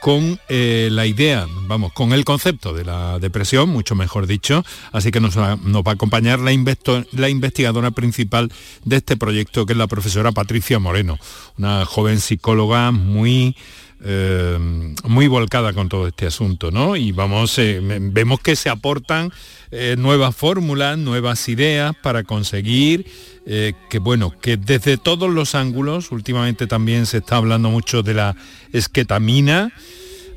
[0.00, 5.10] con eh, la idea, vamos, con el concepto de la depresión, mucho mejor dicho, así
[5.10, 8.52] que nos va, a acompañar la investigadora principal
[8.84, 11.18] de este proyecto, que es la profesora Patricia Moreno,
[11.58, 13.56] una joven psicóloga muy
[14.04, 14.58] eh,
[15.04, 16.96] muy volcada con todo este asunto, ¿no?
[16.96, 19.32] Y vamos, eh, vemos que se aportan
[19.70, 23.06] eh, nuevas fórmulas, nuevas ideas para conseguir
[23.46, 28.34] que, bueno, que desde todos los ángulos, últimamente también se está hablando mucho de la
[28.72, 29.70] esquetamina,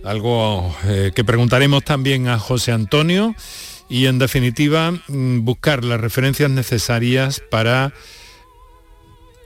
[0.04, 0.76] algo
[1.16, 3.34] que preguntaremos también a José Antonio,
[3.90, 7.94] y en definitiva mm, buscar las referencias necesarias para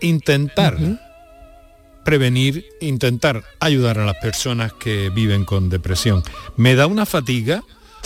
[0.02, 0.78] intentar
[2.04, 6.24] prevenir, intentar ayudar a las personas que viven con depresión.
[6.58, 7.64] Me da una fatiga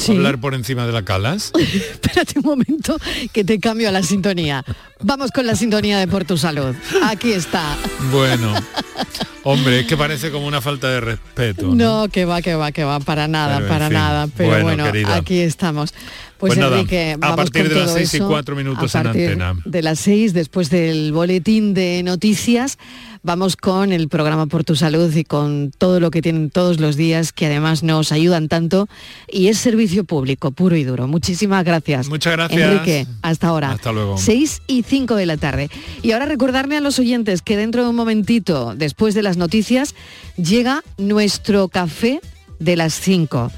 [0.10, 1.52] hablar por encima de la calas.
[1.58, 2.98] Espérate un momento
[3.34, 4.64] que te cambio a la sintonía.
[5.02, 6.76] Vamos con la sintonía de Por tu Salud.
[7.04, 7.76] Aquí está.
[8.12, 8.54] Bueno,
[9.44, 11.74] hombre, es que parece como una falta de respeto.
[11.74, 14.28] No, que va, que va, que va, para nada, para nada.
[14.36, 15.94] Pero bueno, aquí estamos.
[16.38, 19.56] Pues, pues Enrique, a partir de las seis y cuatro minutos en antena.
[19.66, 22.78] De las seis, después del boletín de noticias,
[23.24, 26.96] vamos con el programa Por tu Salud y con todo lo que tienen todos los
[26.96, 28.88] días, que además nos ayudan tanto
[29.28, 31.08] y es servicio público, puro y duro.
[31.08, 32.08] Muchísimas gracias.
[32.08, 32.62] Muchas gracias.
[32.62, 33.72] Enrique, hasta ahora.
[33.72, 34.18] Hasta luego.
[34.18, 35.72] Seis y cinco de la tarde.
[36.04, 39.96] Y ahora recordarle a los oyentes que dentro de un momentito, después de las noticias,
[40.36, 42.22] llega nuestro café
[42.60, 43.52] de las cinco,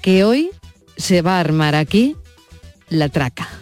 [0.00, 0.50] que hoy
[1.02, 2.16] se va a armar aquí
[2.88, 3.61] la traca.